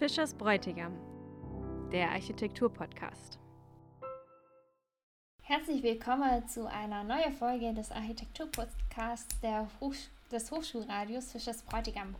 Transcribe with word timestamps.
Fischers 0.00 0.32
Bräutigam, 0.32 0.94
der 1.92 2.10
Architektur-Podcast. 2.12 3.38
Herzlich 5.42 5.82
willkommen 5.82 6.48
zu 6.48 6.66
einer 6.66 7.04
neuen 7.04 7.34
Folge 7.34 7.74
des 7.74 7.90
Architektur-Podcasts 7.90 9.38
des 10.32 10.50
Hochschulradios 10.50 11.32
Fischers 11.32 11.62
Bräutigam. 11.64 12.14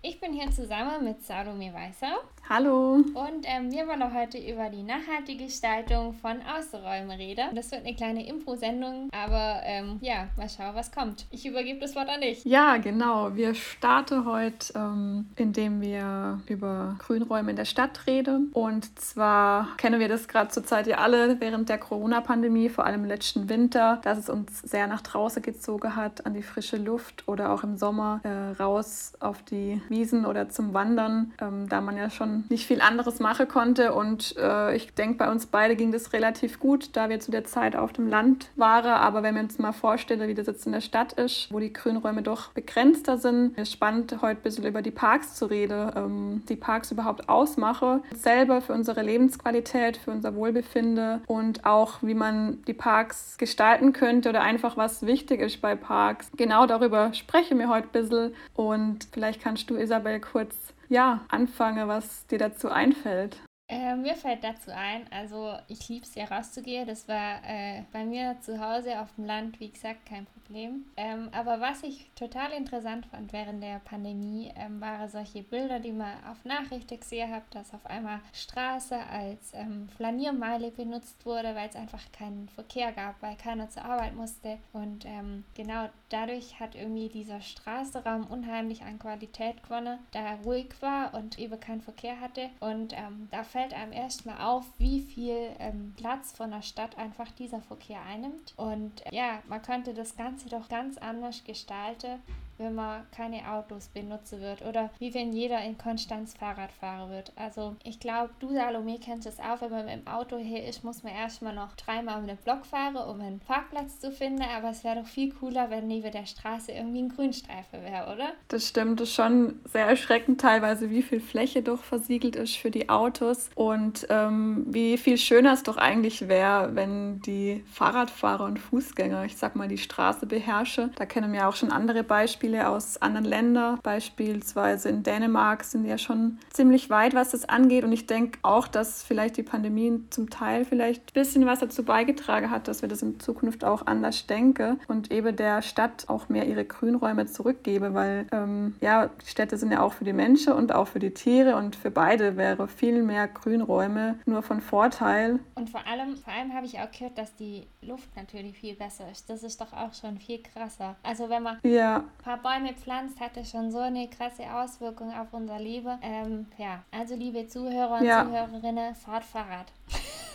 Ich 0.00 0.20
bin 0.20 0.32
hier 0.32 0.48
zusammen 0.52 1.02
mit 1.02 1.24
Salome 1.24 1.74
Weißer. 1.74 2.18
Hallo. 2.48 2.94
Und 2.94 3.44
ähm, 3.44 3.70
wir 3.72 3.88
wollen 3.88 4.14
heute 4.14 4.38
über 4.38 4.70
die 4.70 4.84
nachhaltige 4.84 5.46
Gestaltung 5.46 6.14
von 6.14 6.38
Außenräumen 6.40 7.10
reden. 7.10 7.48
Das 7.54 7.72
wird 7.72 7.84
eine 7.84 7.96
kleine 7.96 8.26
Info-Sendung, 8.26 9.10
aber 9.12 9.60
ähm, 9.64 9.98
ja, 10.00 10.28
mal 10.36 10.48
schauen, 10.48 10.74
was 10.74 10.92
kommt. 10.92 11.26
Ich 11.32 11.44
übergebe 11.44 11.80
das 11.80 11.96
Wort 11.96 12.08
an 12.08 12.20
dich. 12.20 12.44
Ja, 12.44 12.76
genau. 12.76 13.34
Wir 13.34 13.54
starten 13.54 14.24
heute, 14.24 14.72
ähm, 14.76 15.26
indem 15.34 15.80
wir 15.80 16.40
über 16.46 16.96
Grünräume 17.00 17.50
in 17.50 17.56
der 17.56 17.66
Stadt 17.66 18.06
reden. 18.06 18.50
Und 18.54 18.98
zwar 19.00 19.76
kennen 19.78 19.98
wir 19.98 20.08
das 20.08 20.28
gerade 20.28 20.48
zurzeit 20.48 20.86
ja 20.86 20.98
alle 20.98 21.40
während 21.40 21.68
der 21.68 21.78
Corona-Pandemie, 21.78 22.68
vor 22.68 22.86
allem 22.86 23.02
im 23.02 23.08
letzten 23.08 23.48
Winter, 23.48 24.00
dass 24.04 24.16
es 24.16 24.30
uns 24.30 24.62
sehr 24.62 24.86
nach 24.86 25.02
draußen 25.02 25.42
gezogen 25.42 25.96
hat, 25.96 26.24
an 26.24 26.34
die 26.34 26.42
frische 26.42 26.76
Luft 26.76 27.26
oder 27.26 27.52
auch 27.52 27.64
im 27.64 27.76
Sommer 27.76 28.20
äh, 28.22 28.62
raus 28.62 29.12
auf 29.20 29.42
die 29.42 29.82
Wiesen 29.90 30.26
oder 30.26 30.48
zum 30.48 30.74
Wandern, 30.74 31.32
ähm, 31.40 31.68
da 31.68 31.80
man 31.80 31.96
ja 31.96 32.10
schon 32.10 32.44
nicht 32.48 32.66
viel 32.66 32.80
anderes 32.80 33.20
machen 33.20 33.48
konnte. 33.48 33.94
Und 33.94 34.36
äh, 34.36 34.76
ich 34.76 34.94
denke, 34.94 35.18
bei 35.18 35.30
uns 35.30 35.46
beide 35.46 35.76
ging 35.76 35.92
das 35.92 36.12
relativ 36.12 36.58
gut, 36.58 36.90
da 36.94 37.08
wir 37.08 37.20
zu 37.20 37.30
der 37.30 37.44
Zeit 37.44 37.76
auf 37.76 37.92
dem 37.92 38.08
Land 38.08 38.50
waren. 38.56 38.86
Aber 38.86 39.22
wenn 39.22 39.34
wir 39.34 39.42
uns 39.42 39.58
mal 39.58 39.72
vorstellen, 39.72 40.28
wie 40.28 40.34
das 40.34 40.46
jetzt 40.46 40.66
in 40.66 40.72
der 40.72 40.80
Stadt 40.80 41.14
ist, 41.14 41.52
wo 41.52 41.58
die 41.60 41.72
Grünräume 41.72 42.22
doch 42.22 42.52
begrenzter 42.52 43.18
sind, 43.18 43.56
ist 43.58 43.72
spannend, 43.72 44.12
heute 44.22 44.40
ein 44.40 44.42
bisschen 44.42 44.66
über 44.66 44.82
die 44.82 44.90
Parks 44.90 45.34
zu 45.34 45.46
reden, 45.46 45.90
ähm, 45.96 46.42
die 46.48 46.56
Parks 46.56 46.92
überhaupt 46.92 47.28
ausmache, 47.28 48.02
selber 48.14 48.60
für 48.60 48.72
unsere 48.72 49.02
Lebensqualität, 49.02 49.96
für 49.96 50.10
unser 50.10 50.34
Wohlbefinden 50.34 51.22
und 51.26 51.64
auch, 51.64 51.98
wie 52.02 52.14
man 52.14 52.62
die 52.66 52.74
Parks 52.74 53.36
gestalten 53.38 53.92
könnte 53.92 54.28
oder 54.28 54.42
einfach 54.42 54.76
was 54.76 55.06
wichtig 55.06 55.40
ist 55.40 55.60
bei 55.60 55.74
Parks. 55.74 56.30
Genau 56.36 56.66
darüber 56.66 57.12
sprechen 57.14 57.58
wir 57.58 57.68
heute 57.68 57.88
ein 57.88 57.92
bisschen 57.92 58.34
und 58.54 59.08
vielleicht 59.12 59.42
kannst 59.42 59.70
du 59.70 59.76
Isabel, 59.78 60.20
kurz 60.20 60.74
ja, 60.88 61.24
anfange, 61.28 61.86
was 61.88 62.26
dir 62.26 62.38
dazu 62.38 62.70
einfällt. 62.70 63.36
Äh, 63.70 63.96
mir 63.96 64.14
fällt 64.14 64.42
dazu 64.44 64.70
ein, 64.74 65.06
also 65.12 65.58
ich 65.68 65.90
liebe 65.90 66.04
es 66.04 66.14
ja 66.14 66.24
rauszugehen. 66.24 66.86
Das 66.86 67.06
war 67.06 67.42
äh, 67.44 67.82
bei 67.92 68.02
mir 68.02 68.36
zu 68.40 68.58
Hause 68.58 68.98
auf 68.98 69.14
dem 69.16 69.26
Land, 69.26 69.60
wie 69.60 69.68
gesagt, 69.68 70.06
kein 70.06 70.24
Problem. 70.24 70.86
Ähm, 70.96 71.28
aber 71.32 71.60
was 71.60 71.82
ich 71.82 72.10
total 72.14 72.52
interessant 72.52 73.04
fand 73.04 73.30
während 73.34 73.62
der 73.62 73.80
Pandemie, 73.80 74.50
ähm, 74.56 74.80
waren 74.80 75.06
solche 75.08 75.42
Bilder, 75.42 75.80
die 75.80 75.92
man 75.92 76.12
auf 76.24 76.42
Nachrichten 76.44 76.98
gesehen 76.98 77.30
hat, 77.30 77.42
dass 77.50 77.74
auf 77.74 77.84
einmal 77.84 78.20
Straße 78.32 78.96
als 78.96 79.52
ähm, 79.52 79.90
Flaniermeile 79.96 80.70
benutzt 80.70 81.26
wurde, 81.26 81.54
weil 81.54 81.68
es 81.68 81.76
einfach 81.76 82.00
keinen 82.12 82.48
Verkehr 82.48 82.92
gab, 82.92 83.20
weil 83.20 83.36
keiner 83.36 83.68
zur 83.68 83.84
Arbeit 83.84 84.14
musste. 84.14 84.56
Und 84.72 85.04
ähm, 85.04 85.44
genau 85.54 85.90
dadurch 86.08 86.58
hat 86.58 86.74
irgendwie 86.74 87.08
dieser 87.08 87.42
Straßenraum 87.42 88.26
unheimlich 88.28 88.82
an 88.82 88.98
Qualität 88.98 89.62
gewonnen, 89.62 89.98
da 90.12 90.20
er 90.20 90.36
ruhig 90.44 90.68
war 90.80 91.12
und 91.12 91.38
eben 91.38 91.60
keinen 91.60 91.82
Verkehr 91.82 92.18
hatte. 92.20 92.48
Und 92.60 92.94
ähm, 92.94 93.28
da 93.30 93.44
fällt 93.44 93.57
einem 93.58 93.92
erstmal 93.92 94.40
auf, 94.40 94.64
wie 94.78 95.00
viel 95.00 95.50
ähm, 95.58 95.94
Platz 95.96 96.32
von 96.32 96.50
der 96.50 96.62
Stadt 96.62 96.96
einfach 96.98 97.30
dieser 97.32 97.60
Verkehr 97.60 98.00
einnimmt. 98.02 98.54
Und 98.56 99.04
äh, 99.06 99.14
ja, 99.14 99.42
man 99.48 99.62
könnte 99.62 99.94
das 99.94 100.16
Ganze 100.16 100.48
doch 100.48 100.68
ganz 100.68 100.98
anders 100.98 101.44
gestalten, 101.44 102.20
wenn 102.58 102.74
man 102.74 103.06
keine 103.14 103.50
Autos 103.50 103.88
benutzen 103.88 104.40
wird 104.40 104.62
oder 104.62 104.90
wie 104.98 105.14
wenn 105.14 105.32
jeder 105.32 105.62
in 105.62 105.78
Konstanz 105.78 106.34
Fahrrad 106.34 106.72
fahren 106.72 107.10
wird. 107.10 107.32
Also 107.36 107.76
ich 107.84 108.00
glaube, 108.00 108.30
du 108.40 108.52
Salome 108.52 108.98
kennst 108.98 109.26
es 109.26 109.38
auch, 109.38 109.60
wenn 109.60 109.70
man 109.70 109.86
mit 109.86 109.94
dem 109.94 110.06
Auto 110.06 110.36
hier 110.36 110.64
ist, 110.64 110.84
muss 110.84 111.02
man 111.02 111.12
erstmal 111.12 111.54
noch 111.54 111.74
dreimal 111.76 112.20
um 112.20 112.26
den 112.26 112.36
Block 112.36 112.66
fahren, 112.66 112.96
um 112.96 113.20
einen 113.20 113.40
Parkplatz 113.40 114.00
zu 114.00 114.10
finden, 114.10 114.42
aber 114.42 114.70
es 114.70 114.84
wäre 114.84 114.96
doch 114.96 115.06
viel 115.06 115.32
cooler, 115.32 115.70
wenn 115.70 115.86
neben 115.86 116.10
der 116.10 116.26
Straße 116.26 116.72
irgendwie 116.72 117.02
ein 117.02 117.08
Grünstreifen 117.08 117.82
wäre, 117.82 118.12
oder? 118.12 118.32
Das 118.48 118.68
stimmt, 118.68 119.00
das 119.00 119.10
ist 119.10 119.14
schon 119.14 119.60
sehr 119.64 119.86
erschreckend 119.86 120.40
teilweise, 120.40 120.90
wie 120.90 121.02
viel 121.02 121.20
Fläche 121.20 121.62
doch 121.62 121.82
versiegelt 121.82 122.36
ist 122.36 122.56
für 122.56 122.70
die 122.70 122.88
Autos 122.88 123.50
und 123.54 124.06
ähm, 124.10 124.66
wie 124.68 124.98
viel 124.98 125.18
schöner 125.18 125.52
es 125.52 125.62
doch 125.62 125.76
eigentlich 125.76 126.28
wäre, 126.28 126.74
wenn 126.74 127.20
die 127.22 127.62
Fahrradfahrer 127.72 128.44
und 128.44 128.58
Fußgänger, 128.58 129.24
ich 129.24 129.36
sag 129.36 129.56
mal, 129.56 129.68
die 129.68 129.78
Straße 129.78 130.26
beherrsche. 130.26 130.90
Da 130.96 131.06
kennen 131.06 131.32
wir 131.32 131.48
auch 131.48 131.56
schon 131.56 131.70
andere 131.70 132.02
Beispiele 132.02 132.47
Beispiele 132.48 132.68
aus 132.68 133.02
anderen 133.02 133.26
Ländern. 133.26 133.78
Beispielsweise 133.82 134.88
in 134.88 135.02
Dänemark 135.02 135.64
sind 135.64 135.84
ja 135.84 135.98
schon 135.98 136.38
ziemlich 136.50 136.88
weit, 136.88 137.14
was 137.14 137.30
das 137.32 137.46
angeht. 137.48 137.84
Und 137.84 137.92
ich 137.92 138.06
denke 138.06 138.38
auch, 138.42 138.68
dass 138.68 139.02
vielleicht 139.02 139.36
die 139.36 139.42
Pandemie 139.42 140.00
zum 140.08 140.30
Teil 140.30 140.64
vielleicht 140.64 141.10
ein 141.10 141.12
bisschen 141.12 141.44
was 141.44 141.60
dazu 141.60 141.84
beigetragen 141.84 142.50
hat, 142.50 142.66
dass 142.66 142.80
wir 142.80 142.88
das 142.88 143.02
in 143.02 143.20
Zukunft 143.20 143.64
auch 143.64 143.86
anders 143.86 144.26
denken 144.26 144.80
und 144.88 145.10
eben 145.10 145.36
der 145.36 145.60
Stadt 145.60 146.08
auch 146.08 146.30
mehr 146.30 146.46
ihre 146.46 146.64
Grünräume 146.64 147.26
zurückgebe, 147.26 147.92
weil 147.92 148.26
ähm, 148.32 148.74
ja, 148.80 149.10
Städte 149.26 149.58
sind 149.58 149.70
ja 149.72 149.82
auch 149.82 149.92
für 149.92 150.04
die 150.04 150.14
Menschen 150.14 150.54
und 150.54 150.72
auch 150.72 150.88
für 150.88 151.00
die 151.00 151.12
Tiere 151.12 151.56
und 151.56 151.76
für 151.76 151.90
beide 151.90 152.36
wäre 152.36 152.66
viel 152.68 153.02
mehr 153.02 153.28
Grünräume 153.28 154.18
nur 154.24 154.42
von 154.42 154.62
Vorteil. 154.62 155.38
Und 155.54 155.68
vor 155.68 155.86
allem, 155.86 156.16
vor 156.16 156.32
allem 156.32 156.54
habe 156.54 156.64
ich 156.64 156.78
auch 156.78 156.90
gehört, 156.90 157.18
dass 157.18 157.34
die 157.36 157.66
Luft 157.82 158.08
natürlich 158.16 158.56
viel 158.58 158.74
besser 158.74 159.04
ist. 159.10 159.28
Das 159.28 159.42
ist 159.42 159.60
doch 159.60 159.72
auch 159.72 159.92
schon 159.92 160.18
viel 160.18 160.42
krasser. 160.42 160.96
Also 161.02 161.28
wenn 161.28 161.42
man 161.42 161.58
ja. 161.62 161.98
ein 161.98 162.24
paar 162.24 162.37
Bäume 162.38 162.74
pflanzt, 162.74 163.20
hat 163.20 163.36
das 163.36 163.50
schon 163.50 163.70
so 163.70 163.78
eine 163.78 164.08
krasse 164.08 164.44
Auswirkung 164.52 165.12
auf 165.12 165.32
unser 165.32 165.58
Leben. 165.58 165.98
Ähm, 166.02 166.46
ja, 166.56 166.82
also 166.90 167.14
liebe 167.14 167.46
Zuhörer 167.46 167.98
und 168.00 168.06
ja. 168.06 168.24
Zuhörerinnen, 168.24 168.94
fahrt 168.94 169.24
Fahrrad. 169.24 169.66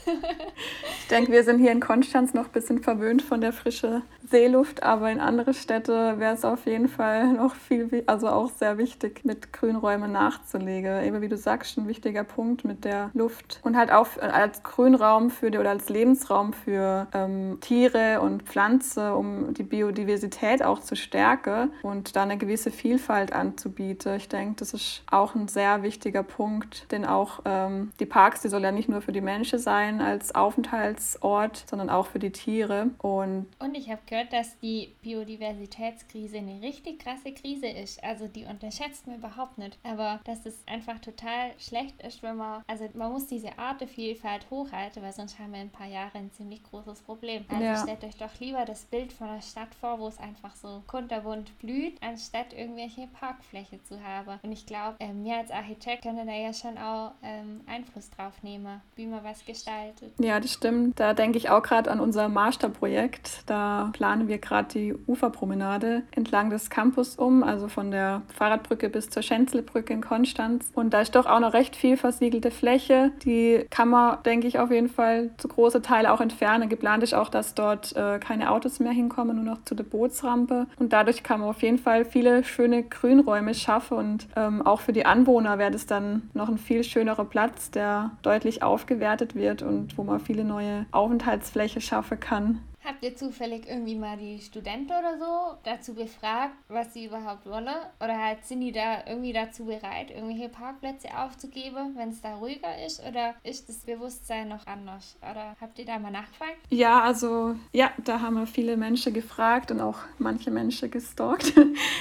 Ich 0.06 1.08
denke, 1.08 1.32
wir 1.32 1.44
sind 1.44 1.60
hier 1.60 1.72
in 1.72 1.80
Konstanz 1.80 2.34
noch 2.34 2.46
ein 2.46 2.52
bisschen 2.52 2.82
verwöhnt 2.82 3.22
von 3.22 3.42
der 3.42 3.54
frischen 3.54 4.04
Seeluft, 4.30 4.84
aber 4.84 5.12
in 5.12 5.20
andere 5.20 5.54
Städte 5.54 6.16
wäre 6.18 6.34
es 6.34 6.46
auf 6.46 6.66
jeden 6.66 6.88
Fall 6.88 7.34
noch 7.34 7.56
viel, 7.56 8.04
also 8.08 8.30
auch 8.30 8.50
sehr 8.52 8.78
wichtig, 8.78 9.24
mit 9.24 9.54
Grünräumen 9.54 10.12
nachzulegen. 10.12 11.04
Eben 11.04 11.22
wie 11.22 11.28
du 11.28 11.38
sagst, 11.38 11.78
ein 11.78 11.88
wichtiger 11.88 12.24
Punkt 12.24 12.66
mit 12.66 12.86
der 12.86 13.12
Luft 13.14 13.60
und 13.64 13.78
halt 13.78 13.92
auch 13.92 14.08
als 14.20 14.64
Grünraum 14.64 15.30
für 15.30 15.52
die 15.52 15.58
oder 15.58 15.70
als 15.70 15.90
Lebensraum 15.90 16.54
für 16.54 17.08
ähm, 17.14 17.58
Tiere 17.62 18.22
und 18.22 18.44
Pflanzen, 18.44 19.12
um 19.12 19.54
die 19.54 19.64
Biodiversität 19.64 20.64
auch 20.64 20.80
zu 20.80 20.96
stärken 20.96 21.72
und 21.84 22.16
da 22.16 22.24
eine 22.24 22.38
gewisse 22.38 22.72
Vielfalt 22.72 23.34
anzubieten. 23.34 24.16
Ich 24.16 24.30
denke, 24.30 24.56
das 24.58 24.74
ist 24.74 25.04
auch 25.12 25.36
ein 25.36 25.48
sehr 25.48 25.84
wichtiger 25.84 26.24
Punkt, 26.24 26.92
denn 26.92 27.06
auch 27.06 27.42
ähm, 27.46 27.92
die 28.00 28.06
Parks, 28.06 28.42
die 28.42 28.50
sollen 28.50 28.64
ja 28.64 28.72
nicht 28.72 28.90
nur 28.90 29.02
für 29.02 29.12
die 29.12 29.22
Menschen 29.22 29.60
sein, 29.60 29.93
sein 29.98 30.06
als 30.06 30.36
Aufenthaltsort, 30.36 31.66
sondern 31.68 31.90
auch 31.90 32.08
für 32.08 32.20
die 32.20 32.32
Tiere. 32.32 32.92
Und, 33.00 33.48
und 33.60 33.76
ich 33.76 33.90
habe 33.90 34.02
gehört, 34.06 34.34
dass 34.34 34.60
die 34.60 34.94
Biodiversitätskrise 35.02 36.38
eine 36.38 36.62
richtig 36.62 37.00
krasse 37.00 37.34
Krise 37.34 37.68
ist. 37.68 38.04
Also 38.04 38.28
die 38.28 38.46
unterschätzt 38.46 39.08
man 39.08 39.18
überhaupt 39.18 39.58
nicht. 39.58 39.78
Aber 39.84 40.20
dass 40.26 40.46
es 40.46 40.56
einfach 40.68 41.00
total 41.00 41.52
schlecht 41.58 42.02
ist, 42.02 42.24
wenn 42.24 42.38
man, 42.38 42.64
also 42.68 42.90
man 42.94 43.12
muss 43.12 43.28
diese 43.28 43.58
Artenvielfalt 43.58 44.50
hochhalten, 44.50 45.02
weil 45.04 45.14
sonst 45.14 45.40
haben 45.40 45.52
wir 45.52 45.62
in 45.62 45.68
ein 45.68 45.72
paar 45.72 45.88
Jahren 45.88 46.12
ein 46.16 46.32
ziemlich 46.32 46.64
großes 46.64 47.02
Problem. 47.02 47.46
Also 47.50 47.64
ja. 47.64 47.78
stellt 47.78 48.04
euch 48.04 48.18
doch 48.18 48.40
lieber 48.40 48.66
das 48.66 48.86
Bild 48.86 49.14
von 49.14 49.28
der 49.28 49.42
Stadt 49.42 49.74
vor, 49.76 50.00
wo 50.00 50.08
es 50.08 50.18
einfach 50.20 50.56
so 50.56 50.84
kunterbunt 50.88 51.58
blüht, 51.60 52.02
anstatt 52.02 52.54
irgendwelche 52.54 53.08
Parkfläche 53.08 53.82
zu 53.84 54.04
haben. 54.04 54.40
Und 54.44 54.52
ich 54.52 54.66
glaube, 54.66 54.98
ähm, 55.00 55.24
wir 55.24 55.38
als 55.38 55.52
Architekt 55.52 56.04
können 56.04 56.28
da 56.28 56.34
ja 56.34 56.54
schon 56.54 56.78
auch 56.78 57.12
ähm, 57.24 57.62
Einfluss 57.68 58.10
drauf 58.10 58.42
nehmen, 58.44 58.82
wie 58.96 59.06
man 59.06 59.24
was 59.24 59.46
gestaltet 59.46 59.83
gestaltet. 59.84 60.14
Ja, 60.20 60.40
das 60.40 60.54
stimmt. 60.54 61.00
Da 61.00 61.14
denke 61.14 61.38
ich 61.38 61.50
auch 61.50 61.64
gerade 61.64 61.92
an 61.92 62.00
unser 62.00 62.30
Masterprojekt. 62.30 63.44
Da 63.46 63.90
planen 63.94 64.28
wir 64.28 64.38
gerade 64.38 64.68
die 64.74 64.96
Uferpromenade 65.08 66.04
entlang 66.12 66.50
des 66.50 66.70
Campus 66.70 67.16
um, 67.16 67.44
also 67.44 67.68
von 67.68 67.92
der 67.92 68.22
Fahrradbrücke 68.34 68.90
bis 68.90 69.10
zur 69.10 69.24
Schenzelbrücke 69.24 69.94
in 69.94 70.02
Konstanz. 70.02 70.72
Und 70.74 70.94
da 70.94 71.02
ist 71.02 71.16
doch 71.16 71.26
auch 71.26 71.40
noch 71.40 71.54
recht 71.54 71.76
viel 71.76 71.98
versiegelte 71.98 72.52
Fläche. 72.52 73.12
Die 73.24 73.66
kann 73.70 73.90
man, 73.90 74.18
denke 74.24 74.48
ich, 74.48 74.60
auf 74.60 74.72
jeden 74.72 74.90
Fall 74.90 75.32
zu 75.38 75.48
große 75.48 75.82
Teile 75.82 76.12
auch 76.12 76.22
entfernen. 76.22 76.70
Geplant 76.70 77.04
ist 77.04 77.14
auch, 77.14 77.30
dass 77.30 77.56
dort 77.56 77.96
äh, 77.96 78.20
keine 78.20 78.52
Autos 78.52 78.80
mehr 78.80 78.92
hinkommen, 78.92 79.36
nur 79.36 79.46
noch 79.46 79.64
zu 79.66 79.76
der 79.76 79.84
Bootsrampe. 79.84 80.68
Und 80.78 80.94
dadurch 80.94 81.24
kann 81.24 81.40
man 81.40 81.50
auf 81.50 81.62
jeden 81.62 81.80
Fall 81.80 82.06
viele 82.06 82.44
schöne 82.44 82.84
Grünräume 82.84 83.54
schaffen. 83.54 83.98
Und 83.98 84.28
ähm, 84.36 84.62
auch 84.62 84.82
für 84.82 84.94
die 84.94 85.06
Anwohner 85.06 85.58
wäre 85.58 85.72
das 85.72 85.86
dann 85.86 86.30
noch 86.34 86.50
ein 86.50 86.58
viel 86.58 86.84
schönerer 86.84 87.26
Platz, 87.26 87.72
der 87.72 88.12
deutlich 88.22 88.64
aufgewertet 88.64 89.36
wird 89.36 89.62
und 89.62 89.73
wo 89.96 90.04
man 90.04 90.20
viele 90.20 90.44
neue 90.44 90.86
Aufenthaltsfläche 90.92 91.82
schaffen 91.82 92.20
kann. 92.20 92.60
Habt 92.86 93.02
ihr 93.02 93.16
zufällig 93.16 93.66
irgendwie 93.70 93.96
mal 93.96 94.18
die 94.18 94.42
Studenten 94.42 94.92
oder 94.92 95.18
so 95.18 95.58
dazu 95.64 95.94
befragt, 95.94 96.54
was 96.68 96.94
sie 96.94 97.06
überhaupt 97.06 97.46
wollen? 97.46 97.70
Oder 98.04 98.22
halt 98.22 98.44
sind 98.44 98.60
die 98.60 98.74
da 98.74 99.06
irgendwie 99.08 99.32
dazu 99.32 99.66
bereit, 99.66 100.12
irgendwelche 100.12 100.50
Parkplätze 100.50 101.08
aufzugeben, 101.18 101.94
wenn 101.96 102.10
es 102.10 102.20
da 102.20 102.36
ruhiger 102.36 102.86
ist? 102.86 103.02
Oder 103.08 103.36
ist 103.44 103.70
das 103.70 103.78
Bewusstsein 103.78 104.50
noch 104.50 104.68
anders? 104.68 105.16
Oder 105.22 105.56
habt 105.62 105.80
ihr 105.80 105.86
da 105.86 105.98
mal 105.98 106.12
nachgefragt? 106.12 106.58
Ja, 106.72 107.02
also 107.02 107.56
ja, 107.72 107.92
da 108.04 108.20
haben 108.20 108.36
wir 108.36 108.48
viele 108.48 108.76
Menschen 108.76 109.14
gefragt 109.14 109.72
und 109.72 109.80
auch 109.80 110.00
manche 110.18 110.52
Menschen 110.52 110.92
gestalkt. 110.92 111.54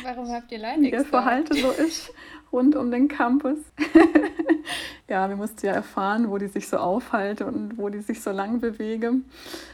Warum 0.02 0.28
habt 0.32 0.50
ihr 0.50 0.58
Leute 0.58 0.80
ihr 0.80 1.04
Verhalten 1.04 1.54
so 1.54 1.70
ist 1.70 2.12
rund 2.52 2.76
um 2.76 2.90
den 2.90 3.08
Campus. 3.08 3.58
ja, 5.08 5.28
wir 5.28 5.36
mussten 5.36 5.66
ja 5.66 5.72
erfahren, 5.72 6.30
wo 6.30 6.38
die 6.38 6.48
sich 6.48 6.68
so 6.68 6.76
aufhalten 6.76 7.46
und 7.46 7.78
wo 7.78 7.88
die 7.88 8.00
sich 8.00 8.20
so 8.20 8.30
lang 8.30 8.60
bewegen. 8.60 9.24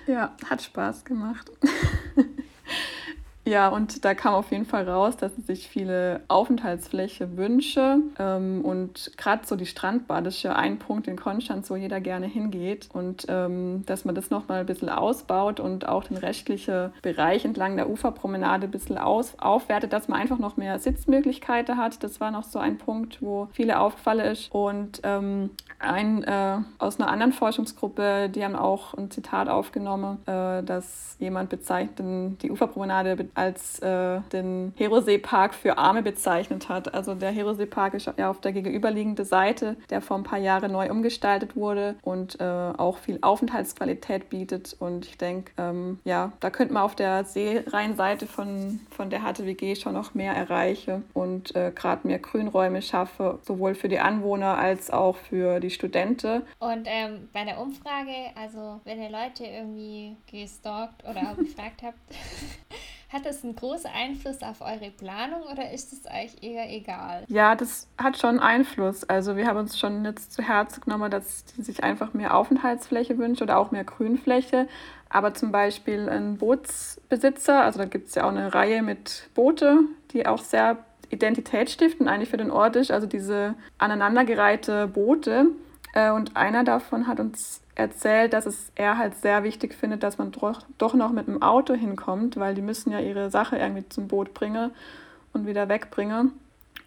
Ja, 0.06 0.34
hat 0.48 0.62
Spaß 0.62 1.04
gemacht. 1.04 1.50
Ja, 3.48 3.68
und 3.68 4.04
da 4.04 4.12
kam 4.12 4.34
auf 4.34 4.50
jeden 4.50 4.66
Fall 4.66 4.86
raus, 4.86 5.16
dass 5.16 5.34
sie 5.34 5.40
sich 5.40 5.68
viele 5.68 6.20
Aufenthaltsfläche 6.28 7.38
wünsche. 7.38 7.96
Ähm, 8.18 8.62
und 8.62 9.12
gerade 9.16 9.46
so 9.46 9.56
die 9.56 9.64
Strandbad 9.64 10.26
ist 10.26 10.42
ja 10.42 10.52
ein 10.54 10.78
Punkt 10.78 11.08
in 11.08 11.16
Konstanz, 11.16 11.70
wo 11.70 11.76
jeder 11.76 11.98
gerne 12.02 12.26
hingeht. 12.26 12.90
Und 12.92 13.24
ähm, 13.30 13.84
dass 13.86 14.04
man 14.04 14.14
das 14.14 14.28
nochmal 14.28 14.60
ein 14.60 14.66
bisschen 14.66 14.90
ausbaut 14.90 15.60
und 15.60 15.88
auch 15.88 16.04
den 16.04 16.18
rechtlichen 16.18 16.92
Bereich 17.00 17.46
entlang 17.46 17.76
der 17.76 17.88
Uferpromenade 17.88 18.66
ein 18.66 18.70
bisschen 18.70 18.98
aus, 18.98 19.38
aufwertet, 19.38 19.94
dass 19.94 20.08
man 20.08 20.20
einfach 20.20 20.38
noch 20.38 20.58
mehr 20.58 20.78
Sitzmöglichkeiten 20.78 21.78
hat. 21.78 22.02
Das 22.02 22.20
war 22.20 22.30
noch 22.30 22.44
so 22.44 22.58
ein 22.58 22.76
Punkt, 22.76 23.22
wo 23.22 23.48
viele 23.52 23.80
aufgefallen 23.80 24.30
ist. 24.30 24.52
Und 24.52 25.00
ähm, 25.04 25.48
ein 25.78 26.22
äh, 26.24 26.58
aus 26.78 27.00
einer 27.00 27.08
anderen 27.08 27.32
Forschungsgruppe, 27.32 28.28
die 28.28 28.44
haben 28.44 28.56
auch 28.56 28.92
ein 28.92 29.10
Zitat 29.10 29.48
aufgenommen, 29.48 30.18
äh, 30.26 30.62
dass 30.62 31.16
jemand 31.18 31.48
bezeichnet 31.48 32.42
die 32.42 32.50
Uferpromenade 32.50 33.16
als 33.38 33.78
äh, 33.78 34.20
den 34.32 34.72
Herosee-Park 34.76 35.54
für 35.54 35.78
Arme 35.78 36.02
bezeichnet 36.02 36.68
hat. 36.68 36.92
Also 36.92 37.14
der 37.14 37.30
Herosee-Park 37.30 37.94
ist 37.94 38.10
ja 38.16 38.28
auf 38.28 38.40
der 38.40 38.52
gegenüberliegenden 38.52 39.24
Seite, 39.24 39.76
der 39.90 40.00
vor 40.00 40.16
ein 40.16 40.24
paar 40.24 40.38
Jahren 40.38 40.72
neu 40.72 40.90
umgestaltet 40.90 41.56
wurde 41.56 41.94
und 42.02 42.40
äh, 42.40 42.44
auch 42.44 42.98
viel 42.98 43.18
Aufenthaltsqualität 43.22 44.28
bietet. 44.28 44.76
Und 44.78 45.06
ich 45.06 45.18
denke, 45.18 45.52
ähm, 45.56 46.00
ja, 46.04 46.32
da 46.40 46.50
könnte 46.50 46.74
man 46.74 46.82
auf 46.82 46.96
der 46.96 47.24
Seerheinseite 47.24 48.26
von, 48.26 48.80
von 48.90 49.10
der 49.10 49.20
HTWG 49.20 49.76
schon 49.76 49.94
noch 49.94 50.14
mehr 50.14 50.34
erreichen 50.34 51.04
und 51.14 51.54
äh, 51.54 51.72
gerade 51.74 52.06
mehr 52.06 52.18
Grünräume 52.18 52.82
schaffen, 52.82 53.38
sowohl 53.42 53.74
für 53.74 53.88
die 53.88 54.00
Anwohner 54.00 54.58
als 54.58 54.90
auch 54.90 55.16
für 55.16 55.60
die 55.60 55.70
Studenten. 55.70 56.42
Und 56.58 56.86
ähm, 56.86 57.28
bei 57.32 57.44
der 57.44 57.60
Umfrage, 57.60 58.12
also 58.34 58.80
wenn 58.84 59.00
ihr 59.00 59.10
Leute 59.10 59.44
irgendwie 59.44 60.16
gestalkt 60.30 61.04
oder 61.04 61.30
auch 61.30 61.36
gefragt 61.38 61.82
habt, 61.82 61.98
Hat 63.10 63.24
das 63.24 63.42
einen 63.42 63.56
großen 63.56 63.90
Einfluss 63.90 64.42
auf 64.42 64.60
eure 64.60 64.90
Planung 64.90 65.40
oder 65.50 65.72
ist 65.72 65.94
es 65.94 66.04
euch 66.04 66.42
eher 66.42 66.70
egal? 66.70 67.24
Ja, 67.28 67.54
das 67.54 67.88
hat 67.96 68.18
schon 68.18 68.38
Einfluss. 68.38 69.04
Also 69.04 69.34
wir 69.34 69.46
haben 69.46 69.56
uns 69.56 69.78
schon 69.78 70.04
jetzt 70.04 70.34
zu 70.34 70.42
Herzen 70.42 70.82
genommen, 70.82 71.10
dass 71.10 71.46
die 71.46 71.62
sich 71.62 71.82
einfach 71.82 72.12
mehr 72.12 72.36
Aufenthaltsfläche 72.36 73.16
wünschen 73.16 73.44
oder 73.44 73.58
auch 73.58 73.70
mehr 73.70 73.84
Grünfläche. 73.84 74.68
Aber 75.08 75.32
zum 75.32 75.52
Beispiel 75.52 76.06
ein 76.10 76.36
Bootsbesitzer, 76.36 77.62
also 77.62 77.78
da 77.78 77.86
gibt 77.86 78.08
es 78.08 78.14
ja 78.14 78.24
auch 78.24 78.30
eine 78.30 78.52
Reihe 78.52 78.82
mit 78.82 79.30
Boote, 79.34 79.78
die 80.12 80.26
auch 80.26 80.42
sehr 80.42 80.76
identitätsstiftend 81.08 82.10
eigentlich 82.10 82.28
für 82.28 82.36
den 82.36 82.50
Ort 82.50 82.76
ist. 82.76 82.90
Also 82.90 83.06
diese 83.06 83.54
aneinandergereihte 83.78 84.86
Boote. 84.86 85.46
Äh, 85.92 86.10
und 86.10 86.36
einer 86.36 86.64
davon 86.64 87.06
hat 87.06 87.20
uns 87.20 87.62
erzählt, 87.74 88.32
dass 88.32 88.46
es 88.46 88.72
er 88.74 88.98
halt 88.98 89.14
sehr 89.16 89.44
wichtig 89.44 89.74
findet, 89.74 90.02
dass 90.02 90.18
man 90.18 90.32
doch, 90.32 90.94
noch 90.94 91.12
mit 91.12 91.28
dem 91.28 91.42
Auto 91.42 91.74
hinkommt, 91.74 92.36
weil 92.36 92.54
die 92.54 92.62
müssen 92.62 92.90
ja 92.90 92.98
ihre 93.00 93.30
Sache 93.30 93.56
irgendwie 93.56 93.88
zum 93.88 94.08
Boot 94.08 94.34
bringen 94.34 94.72
und 95.32 95.46
wieder 95.46 95.68
wegbringen. 95.68 96.32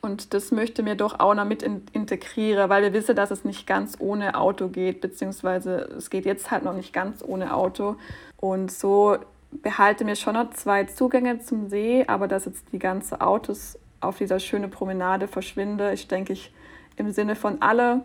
Und 0.01 0.33
das 0.33 0.51
möchte 0.51 0.81
mir 0.81 0.95
doch 0.95 1.19
auch 1.19 1.36
noch 1.36 1.45
mit 1.45 1.62
in, 1.62 1.83
integrieren, 1.94 2.69
weil 2.69 2.81
wir 2.81 2.94
wissen, 2.94 3.15
dass 3.15 3.30
es 3.31 3.45
nicht 3.45 3.68
ganz 3.68 3.98
ohne 4.00 4.36
Auto 4.36 4.68
geht, 4.68 5.00
beziehungsweise 5.00 5.75
es 5.98 6.09
geht 6.09 6.25
jetzt 6.25 6.50
halt 6.50 6.63
noch 6.63 6.74
nicht 6.74 6.92
ganz 6.92 7.24
ohne 7.25 7.53
Auto. 7.53 7.95
Und 8.38 8.71
so 8.71 9.18
behalte 9.51 10.03
mir 10.03 10.15
schon 10.15 10.33
noch 10.33 10.50
zwei 10.51 10.86
Zugänge 10.86 11.39
zum 11.39 11.69
See, 11.69 12.03
aber 12.07 12.27
dass 12.27 12.45
jetzt 12.45 12.65
die 12.71 12.80
ganzen 12.80 13.21
Autos 13.21 13.77
auf 14.00 14.18
dieser 14.18 14.39
schönen 14.39 14.71
Promenade 14.71 15.27
verschwinden, 15.27 15.94
ich 15.94 16.07
denke 16.07 16.33
ich 16.33 16.51
im 16.95 17.12
Sinne 17.12 17.36
von 17.36 17.62
alle 17.62 18.01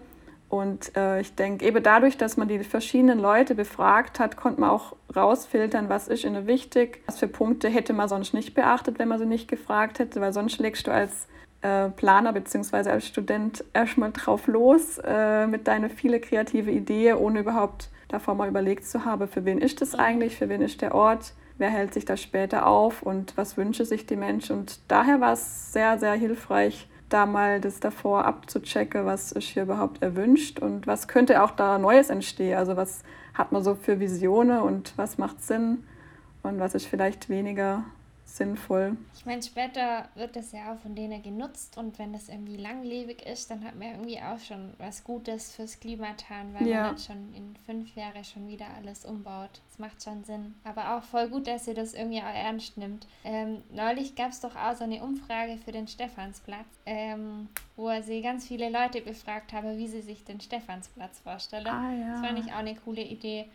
und 0.49 0.97
äh, 0.97 1.21
ich 1.21 1.35
denke, 1.35 1.65
eben 1.65 1.83
dadurch, 1.83 2.17
dass 2.17 2.37
man 2.37 2.47
die 2.47 2.61
verschiedenen 2.61 3.19
Leute 3.19 3.55
befragt 3.55 4.21
hat, 4.21 4.37
konnte 4.37 4.61
man 4.61 4.71
auch 4.71 4.95
rausfiltern, 5.15 5.89
was 5.89 6.07
ist 6.07 6.25
ihnen 6.25 6.47
wichtig, 6.47 7.03
was 7.07 7.19
für 7.19 7.27
Punkte 7.27 7.69
hätte 7.69 7.93
man 7.93 8.09
sonst 8.09 8.33
nicht 8.33 8.55
beachtet, 8.55 8.99
wenn 8.99 9.09
man 9.09 9.19
sie 9.19 9.27
nicht 9.27 9.49
gefragt 9.49 9.99
hätte, 9.99 10.21
weil 10.21 10.33
sonst 10.33 10.59
legst 10.59 10.87
du 10.87 10.93
als 10.93 11.27
äh, 11.63 11.89
Planer 11.89 12.33
bzw. 12.33 12.91
als 12.91 13.07
Student 13.07 13.65
erstmal 13.73 14.13
drauf 14.13 14.47
los 14.47 14.99
äh, 15.05 15.49
mit 15.49 15.67
deiner 15.67 15.91
viele 15.91 16.21
kreative 16.21 16.71
Idee, 16.71 17.15
ohne 17.15 17.41
überhaupt 17.41 17.89
davor 18.09 18.37
mal 18.37 18.49
überlegt 18.49 18.87
zu 18.87 19.05
haben, 19.05 19.27
für 19.27 19.45
wen 19.45 19.59
ist 19.59 19.81
das 19.81 19.97
eigentlich, 19.97 20.37
für 20.37 20.49
wen 20.49 20.63
ist 20.63 20.81
der 20.81 20.95
Ort, 20.95 21.33
wer 21.59 21.71
hält 21.71 21.93
sich 21.93 22.05
da 22.05 22.17
später 22.17 22.67
auf 22.67 23.03
und 23.03 23.37
was 23.37 23.57
wünsche 23.57 23.85
sich 23.85 24.07
die 24.07 24.15
Menschen. 24.15 24.59
Und 24.59 24.79
daher 24.87 25.21
war 25.21 25.33
es 25.33 25.73
sehr, 25.73 25.99
sehr 25.99 26.13
hilfreich, 26.13 26.89
da 27.09 27.27
mal 27.27 27.61
das 27.61 27.81
davor 27.81 28.25
abzuchecken, 28.25 29.07
was 29.07 29.33
ist 29.33 29.49
hier 29.49 29.63
überhaupt 29.63 30.03
erwünscht 30.03 30.59
und 30.59 30.87
was 30.87 31.09
könnte 31.09 31.43
auch 31.43 31.53
da 31.53 31.79
Neues 31.79 32.11
entstehen. 32.11 32.57
Also 32.57 32.77
was 32.77 33.03
hat 33.35 33.53
man 33.53 33.63
so 33.63 33.75
für 33.75 34.01
Visionen 34.01 34.61
und 34.61 34.93
was 34.97 35.19
macht 35.19 35.43
Sinn 35.43 35.85
und 36.43 36.59
was 36.59 36.75
ist 36.75 36.87
vielleicht 36.87 37.29
weniger 37.29 37.85
sinnvoll. 38.37 38.97
Ich 39.15 39.25
meine, 39.25 39.43
später 39.43 40.09
wird 40.15 40.37
das 40.37 40.53
ja 40.53 40.73
auch 40.73 40.79
von 40.79 40.95
denen 40.95 41.23
genutzt 41.23 41.77
und 41.79 41.99
wenn 41.99 42.13
das 42.13 42.29
irgendwie 42.29 42.57
langlebig 42.57 43.25
ist, 43.27 43.51
dann 43.51 43.65
hat 43.65 43.77
man 43.77 43.89
irgendwie 43.89 44.21
auch 44.21 44.39
schon 44.39 44.75
was 44.79 45.05
Gutes 45.05 45.55
fürs 45.55 45.81
Klima 45.81 46.11
getan, 46.11 46.55
weil 46.55 46.67
ja. 46.67 46.83
man 46.83 46.91
dann 46.91 46.99
schon 46.99 47.35
in 47.35 47.57
fünf 47.67 47.95
Jahren 47.95 48.25
schon 48.25 48.49
wieder 48.49 48.67
alles 48.77 49.05
umbaut. 49.05 49.61
Das 49.69 49.79
macht 49.79 50.03
schon 50.03 50.25
Sinn. 50.25 50.55
Aber 50.65 50.97
auch 50.97 51.03
voll 51.03 51.29
gut, 51.29 51.47
dass 51.47 51.67
ihr 51.67 51.75
das 51.75 51.95
irgendwie 51.95 52.21
auch 52.21 52.35
ernst 52.35 52.77
nimmt. 52.77 53.07
Ähm, 53.25 53.63
neulich 53.73 54.15
gab 54.15 54.31
es 54.31 54.41
doch 54.41 54.55
auch 54.55 54.75
so 54.75 54.85
eine 54.85 55.03
Umfrage 55.03 55.57
für 55.59 55.73
den 55.73 55.89
Stephansplatz, 55.89 56.67
ähm, 56.85 57.49
wo 57.77 57.91
sie 58.03 58.23
ganz 58.23 58.47
viele 58.47 58.71
Leute 58.71 59.01
befragt 59.01 59.53
habe, 59.53 59.77
wie 59.79 59.89
sie 59.89 60.03
sich 60.03 60.25
den 60.25 60.41
Stephansplatz 60.41 61.21
vorstellen. 61.21 61.67
Ah, 61.67 61.93
ja. 61.93 62.13
Das 62.13 62.27
fand 62.27 62.39
ich 62.39 62.53
auch 62.53 62.59
eine 62.59 62.75
coole 62.77 63.03
Idee. 63.03 63.47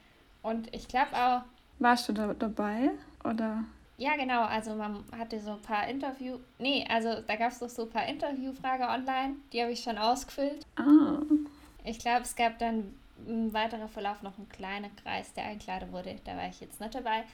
Und 0.42 0.74
ich 0.74 0.88
glaube 0.88 1.16
auch. 1.16 1.42
Warst 1.80 2.10
du 2.10 2.14
da 2.14 2.34
dabei? 2.34 2.92
Oder? 3.24 3.64
Ja, 4.02 4.16
genau. 4.16 4.42
Also 4.46 4.74
man 4.74 5.04
hatte 5.16 5.40
so 5.40 5.52
ein 5.52 5.62
paar 5.62 5.88
Interview... 5.88 6.40
Nee, 6.58 6.84
also 6.90 7.22
da 7.22 7.36
gab 7.36 7.52
es 7.52 7.60
doch 7.60 7.70
so 7.70 7.84
ein 7.84 7.90
paar 7.92 8.08
Interviewfragen 8.08 8.88
online. 8.88 9.36
Die 9.54 9.62
habe 9.62 9.74
ich 9.74 9.84
schon 9.84 10.00
ausgefüllt. 10.00 10.66
Ah. 10.76 11.20
Ich 11.84 12.00
glaube, 12.00 12.22
es 12.22 12.36
gab 12.36 12.58
dann 12.58 12.96
im 13.28 13.54
weiteren 13.54 13.88
Verlauf 13.90 14.24
noch 14.24 14.36
einen 14.40 14.50
kleinen 14.50 14.90
Kreis, 14.96 15.32
der 15.34 15.44
eingeladen 15.44 15.92
wurde. 15.92 16.16
Da 16.26 16.36
war 16.36 16.50
ich 16.50 16.60
jetzt 16.62 16.82
nicht 16.82 16.96
dabei. 16.96 17.26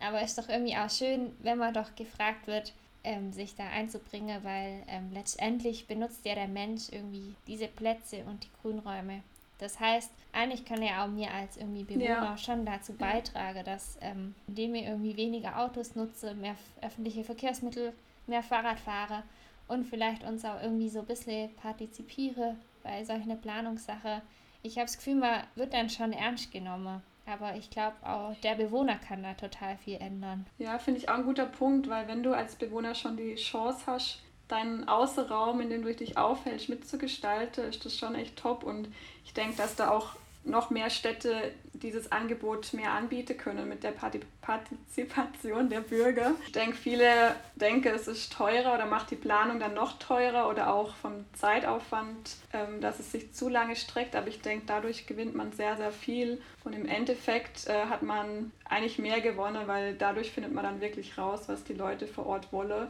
Aber 0.00 0.22
es 0.22 0.30
ist 0.30 0.38
doch 0.38 0.48
irgendwie 0.48 0.74
auch 0.74 0.88
schön, 0.88 1.30
wenn 1.42 1.58
man 1.58 1.74
doch 1.74 1.94
gefragt 1.94 2.46
wird, 2.46 2.72
ähm, 3.04 3.30
sich 3.30 3.54
da 3.54 3.64
einzubringen, 3.64 4.42
weil 4.44 4.82
ähm, 4.88 5.10
letztendlich 5.12 5.86
benutzt 5.86 6.24
ja 6.24 6.34
der 6.34 6.48
Mensch 6.48 6.84
irgendwie 6.90 7.34
diese 7.46 7.68
Plätze 7.68 8.24
und 8.24 8.44
die 8.44 8.50
Grünräume 8.62 9.20
das 9.64 9.80
heißt, 9.80 10.12
eigentlich 10.32 10.64
kann 10.64 10.82
er 10.82 11.02
auch 11.02 11.08
mir 11.08 11.32
als 11.32 11.56
irgendwie 11.56 11.84
Bewohner 11.84 12.06
ja. 12.06 12.38
schon 12.38 12.66
dazu 12.66 12.92
beitragen, 12.92 13.64
dass 13.64 13.98
ähm, 14.00 14.34
indem 14.46 14.74
ich 14.74 14.84
irgendwie 14.84 15.16
weniger 15.16 15.58
Autos 15.58 15.94
nutze, 15.94 16.34
mehr 16.34 16.54
öffentliche 16.82 17.24
Verkehrsmittel, 17.24 17.92
mehr 18.26 18.42
Fahrrad 18.42 18.78
fahre 18.78 19.22
und 19.68 19.84
vielleicht 19.84 20.22
uns 20.24 20.44
auch 20.44 20.62
irgendwie 20.62 20.88
so 20.88 21.00
ein 21.00 21.06
bisschen 21.06 21.54
partizipiere 21.56 22.56
bei 22.82 23.02
solchen 23.04 23.40
Planungssache. 23.40 24.22
Ich 24.62 24.76
habe 24.76 24.86
das 24.86 24.96
Gefühl, 24.96 25.16
man 25.16 25.44
wird 25.54 25.72
dann 25.72 25.88
schon 25.88 26.12
ernst 26.12 26.52
genommen. 26.52 27.02
Aber 27.26 27.56
ich 27.56 27.70
glaube 27.70 27.96
auch, 28.02 28.34
der 28.42 28.54
Bewohner 28.54 28.96
kann 28.96 29.22
da 29.22 29.32
total 29.32 29.78
viel 29.78 29.96
ändern. 29.96 30.44
Ja, 30.58 30.78
finde 30.78 31.00
ich 31.00 31.08
auch 31.08 31.14
ein 31.14 31.24
guter 31.24 31.46
Punkt, 31.46 31.88
weil 31.88 32.06
wenn 32.06 32.22
du 32.22 32.34
als 32.34 32.54
Bewohner 32.56 32.94
schon 32.94 33.16
die 33.16 33.36
Chance 33.36 33.84
hast, 33.86 34.22
deinen 34.48 34.88
Außenraum, 34.88 35.60
in 35.60 35.70
dem 35.70 35.82
du 35.82 35.94
dich 35.94 36.16
aufhältst, 36.16 36.68
mitzugestalten, 36.68 37.64
ist 37.64 37.84
das 37.84 37.96
schon 37.96 38.14
echt 38.14 38.36
top. 38.36 38.62
Und 38.64 38.88
ich 39.24 39.32
denke, 39.32 39.56
dass 39.56 39.76
da 39.76 39.90
auch 39.90 40.16
noch 40.44 40.70
mehr 40.70 40.90
Städte 40.90 41.52
dieses 41.72 42.12
Angebot 42.12 42.72
mehr 42.74 42.92
anbieten 42.92 43.36
können 43.36 43.68
mit 43.68 43.82
der 43.82 43.94
Partizipation 44.42 45.68
der 45.68 45.80
Bürger. 45.80 46.32
Ich 46.46 46.52
denke, 46.52 46.76
viele 46.76 47.34
denken, 47.56 47.88
es 47.88 48.06
ist 48.06 48.32
teurer 48.32 48.74
oder 48.74 48.86
macht 48.86 49.10
die 49.10 49.16
Planung 49.16 49.58
dann 49.58 49.74
noch 49.74 49.98
teurer 49.98 50.48
oder 50.48 50.72
auch 50.72 50.94
vom 50.96 51.24
Zeitaufwand, 51.32 52.36
ähm, 52.52 52.80
dass 52.80 53.00
es 53.00 53.10
sich 53.10 53.32
zu 53.32 53.48
lange 53.48 53.76
streckt. 53.76 54.14
Aber 54.14 54.28
ich 54.28 54.40
denke, 54.40 54.66
dadurch 54.66 55.06
gewinnt 55.06 55.34
man 55.34 55.52
sehr, 55.52 55.76
sehr 55.76 55.92
viel 55.92 56.40
und 56.64 56.74
im 56.74 56.86
Endeffekt 56.86 57.66
äh, 57.66 57.86
hat 57.86 58.02
man 58.02 58.52
eigentlich 58.64 58.98
mehr 58.98 59.20
gewonnen, 59.20 59.66
weil 59.66 59.94
dadurch 59.94 60.30
findet 60.30 60.52
man 60.52 60.64
dann 60.64 60.80
wirklich 60.80 61.16
raus, 61.18 61.42
was 61.46 61.64
die 61.64 61.74
Leute 61.74 62.06
vor 62.06 62.26
Ort 62.26 62.52
wollen. 62.52 62.88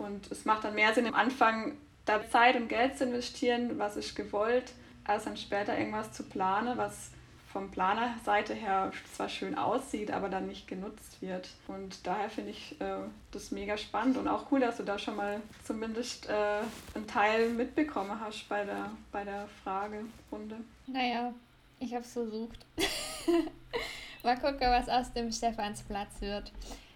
Und 0.00 0.30
es 0.32 0.44
macht 0.44 0.64
dann 0.64 0.74
mehr 0.74 0.94
Sinn, 0.94 1.06
am 1.06 1.14
Anfang 1.14 1.76
da 2.06 2.28
Zeit 2.28 2.56
und 2.56 2.68
Geld 2.68 2.96
zu 2.98 3.04
investieren, 3.04 3.78
was 3.78 3.96
ist 3.96 4.16
gewollt, 4.16 4.72
als 5.04 5.24
dann 5.24 5.36
später 5.36 5.78
irgendwas 5.78 6.12
zu 6.12 6.24
planen, 6.24 6.76
was 6.76 7.10
vom 7.52 7.70
Planerseite 7.70 8.54
her 8.54 8.92
zwar 9.12 9.28
schön 9.28 9.58
aussieht, 9.58 10.12
aber 10.12 10.28
dann 10.28 10.46
nicht 10.46 10.68
genutzt 10.68 11.20
wird. 11.20 11.48
Und 11.66 12.06
daher 12.06 12.30
finde 12.30 12.52
ich 12.52 12.80
äh, 12.80 12.98
das 13.32 13.50
mega 13.50 13.76
spannend 13.76 14.16
und 14.16 14.28
auch 14.28 14.52
cool, 14.52 14.60
dass 14.60 14.76
du 14.76 14.84
da 14.84 14.98
schon 14.98 15.16
mal 15.16 15.40
zumindest 15.64 16.28
äh, 16.28 16.60
einen 16.94 17.06
Teil 17.08 17.50
mitbekommen 17.50 18.20
hast 18.20 18.48
bei 18.48 18.64
der, 18.64 18.90
bei 19.10 19.24
der 19.24 19.48
Fragerunde. 19.64 20.56
Naja, 20.86 21.34
ich 21.80 21.92
habe 21.92 22.04
es 22.04 22.12
versucht. 22.12 22.64
mal 24.22 24.36
gucken, 24.36 24.68
was 24.70 24.88
aus 24.88 25.12
dem 25.12 25.32
Stephansplatz 25.32 26.20
wird. 26.20 26.52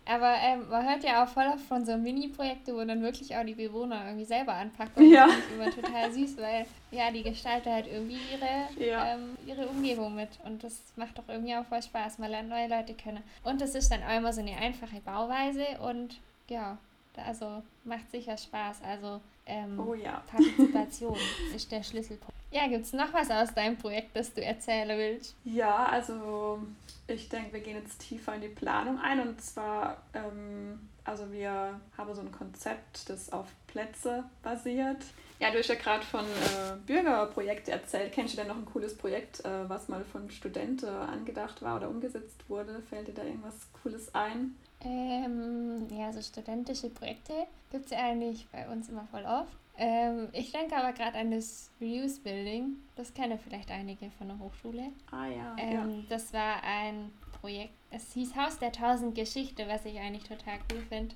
Aber 0.07 0.35
ähm, 0.43 0.69
man 0.69 0.87
hört 0.87 1.03
ja 1.03 1.25
auch 1.25 1.29
voll 1.29 1.47
oft 1.47 1.65
von 1.65 1.85
so 1.87 1.97
Mini-Projekten, 1.97 2.75
wo 2.75 2.85
dann 2.85 3.03
wirklich 3.03 3.35
auch 3.37 3.45
die 3.45 3.55
Bewohner 3.55 4.05
irgendwie 4.07 4.27
selber 4.27 4.53
anpacken. 4.53 5.03
Und 5.03 5.11
ja. 5.11 5.27
Das 5.27 5.37
ist 5.37 5.53
immer 5.53 5.71
total 5.71 6.13
süß, 6.13 6.37
weil 6.39 6.67
ja, 6.91 7.11
die 7.11 7.23
gestalten 7.23 7.73
halt 7.73 7.87
irgendwie 7.87 8.19
ihre, 8.33 8.87
ja. 8.87 9.15
ähm, 9.15 9.37
ihre 9.47 9.67
Umgebung 9.67 10.15
mit. 10.15 10.29
Und 10.45 10.63
das 10.63 10.83
macht 10.97 11.17
doch 11.17 11.29
irgendwie 11.29 11.55
auch 11.55 11.65
voll 11.65 11.83
Spaß. 11.83 12.19
Man 12.19 12.31
lernt 12.31 12.51
neue 12.51 12.69
Leute 12.69 12.93
kennen. 12.95 13.23
Und 13.45 13.61
das 13.61 13.75
ist 13.75 13.91
dann 13.91 14.03
auch 14.03 14.17
immer 14.17 14.33
so 14.33 14.41
eine 14.41 14.57
einfache 14.57 15.01
Bauweise 15.01 15.65
und 15.81 16.19
ja, 16.49 16.77
also 17.17 17.63
macht 17.85 18.11
sicher 18.11 18.37
Spaß. 18.37 18.83
Also 18.83 19.21
ähm, 19.47 19.81
oh 19.81 19.95
ja. 19.95 20.23
Partizipation 20.27 21.17
ist 21.55 21.73
der 21.73 21.83
Schlüsselpunkt. 21.83 22.35
Ja, 22.55 22.69
gibt 22.69 22.85
es 22.85 22.93
noch 22.93 23.13
was 23.13 23.33
aus 23.33 23.53
deinem 23.53 23.77
Projekt, 23.77 24.15
das 24.15 24.33
du 24.33 24.41
erzählen 24.41 24.97
willst? 24.97 25.35
Ja, 25.43 25.87
also 25.87 26.61
ich 27.09 27.29
denke, 27.29 27.55
wir 27.55 27.61
gehen 27.61 27.77
jetzt 27.83 27.99
tiefer 27.99 28.37
in 28.37 28.43
die 28.43 28.49
Planung 28.49 29.01
ein 29.01 29.19
und 29.19 29.43
zwar, 29.43 29.97
ähm, 30.15 30.89
also 31.03 31.33
wir 31.33 31.81
haben 31.99 32.15
so 32.15 32.21
ein 32.21 32.31
Konzept, 32.31 33.11
das 33.11 33.33
auf 33.33 33.49
Plätze 33.67 34.23
basiert. 34.45 34.99
Ja, 35.41 35.51
du 35.51 35.59
hast 35.59 35.69
ja 35.69 35.75
gerade 35.75 36.05
von 36.05 36.25
äh, 36.25 36.77
Bürgerprojekten 36.87 37.73
erzählt. 37.73 38.13
Kennst 38.13 38.35
du 38.35 38.37
denn 38.37 38.47
noch 38.47 38.57
ein 38.57 38.67
cooles 38.67 38.97
Projekt, 38.97 39.45
äh, 39.45 39.69
was 39.69 39.89
mal 39.89 40.05
von 40.05 40.31
Studenten 40.31 40.89
angedacht 40.89 41.61
war 41.61 41.79
oder 41.79 41.89
umgesetzt 41.89 42.49
wurde? 42.49 42.81
Fällt 42.89 43.09
dir 43.09 43.15
da 43.15 43.25
irgendwas 43.25 43.67
Cooles 43.83 44.15
ein? 44.15 44.55
Ähm, 44.81 45.89
ja, 45.91 46.13
so 46.13 46.23
studentische 46.23 46.89
Projekte 46.89 47.33
gibt 47.73 47.87
es 47.87 47.91
ja 47.91 47.99
eigentlich 47.99 48.47
bei 48.53 48.69
uns 48.69 48.89
immer 48.89 49.09
voll 49.11 49.25
oft. 49.25 49.57
Ähm, 49.77 50.29
ich 50.33 50.53
denke 50.53 50.77
aber 50.77 50.93
gerade 50.93 51.19
an 51.19 51.31
das 51.31 51.71
Reuse 51.81 52.21
Building. 52.21 52.77
Das 52.97 53.13
kennen 53.13 53.39
vielleicht 53.39 53.71
einige 53.71 54.11
von 54.13 54.29
der 54.29 54.39
Hochschule. 54.39 54.93
Ah 55.11 55.27
ja, 55.27 55.57
ähm, 55.59 55.73
ja. 55.73 56.05
Das 56.09 56.33
war 56.33 56.63
ein 56.63 57.11
Projekt, 57.41 57.75
es 57.91 58.13
hieß 58.13 58.37
Haus 58.37 58.59
der 58.59 58.73
Tausend 58.73 59.15
Geschichte, 59.15 59.67
was 59.69 59.85
ich 59.85 59.99
eigentlich 59.99 60.25
total 60.25 60.59
cool 60.73 60.81
finde. 60.89 61.15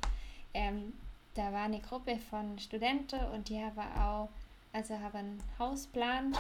Ähm, 0.55 0.93
da 1.35 1.53
war 1.53 1.65
eine 1.65 1.81
Gruppe 1.81 2.19
von 2.19 2.59
Studenten 2.59 3.21
und 3.33 3.49
die 3.49 3.61
haben 3.61 3.79
auch, 3.79 4.29
also 4.73 4.99
haben 4.99 5.17
einen 5.17 5.43
Hausplan 5.59 6.37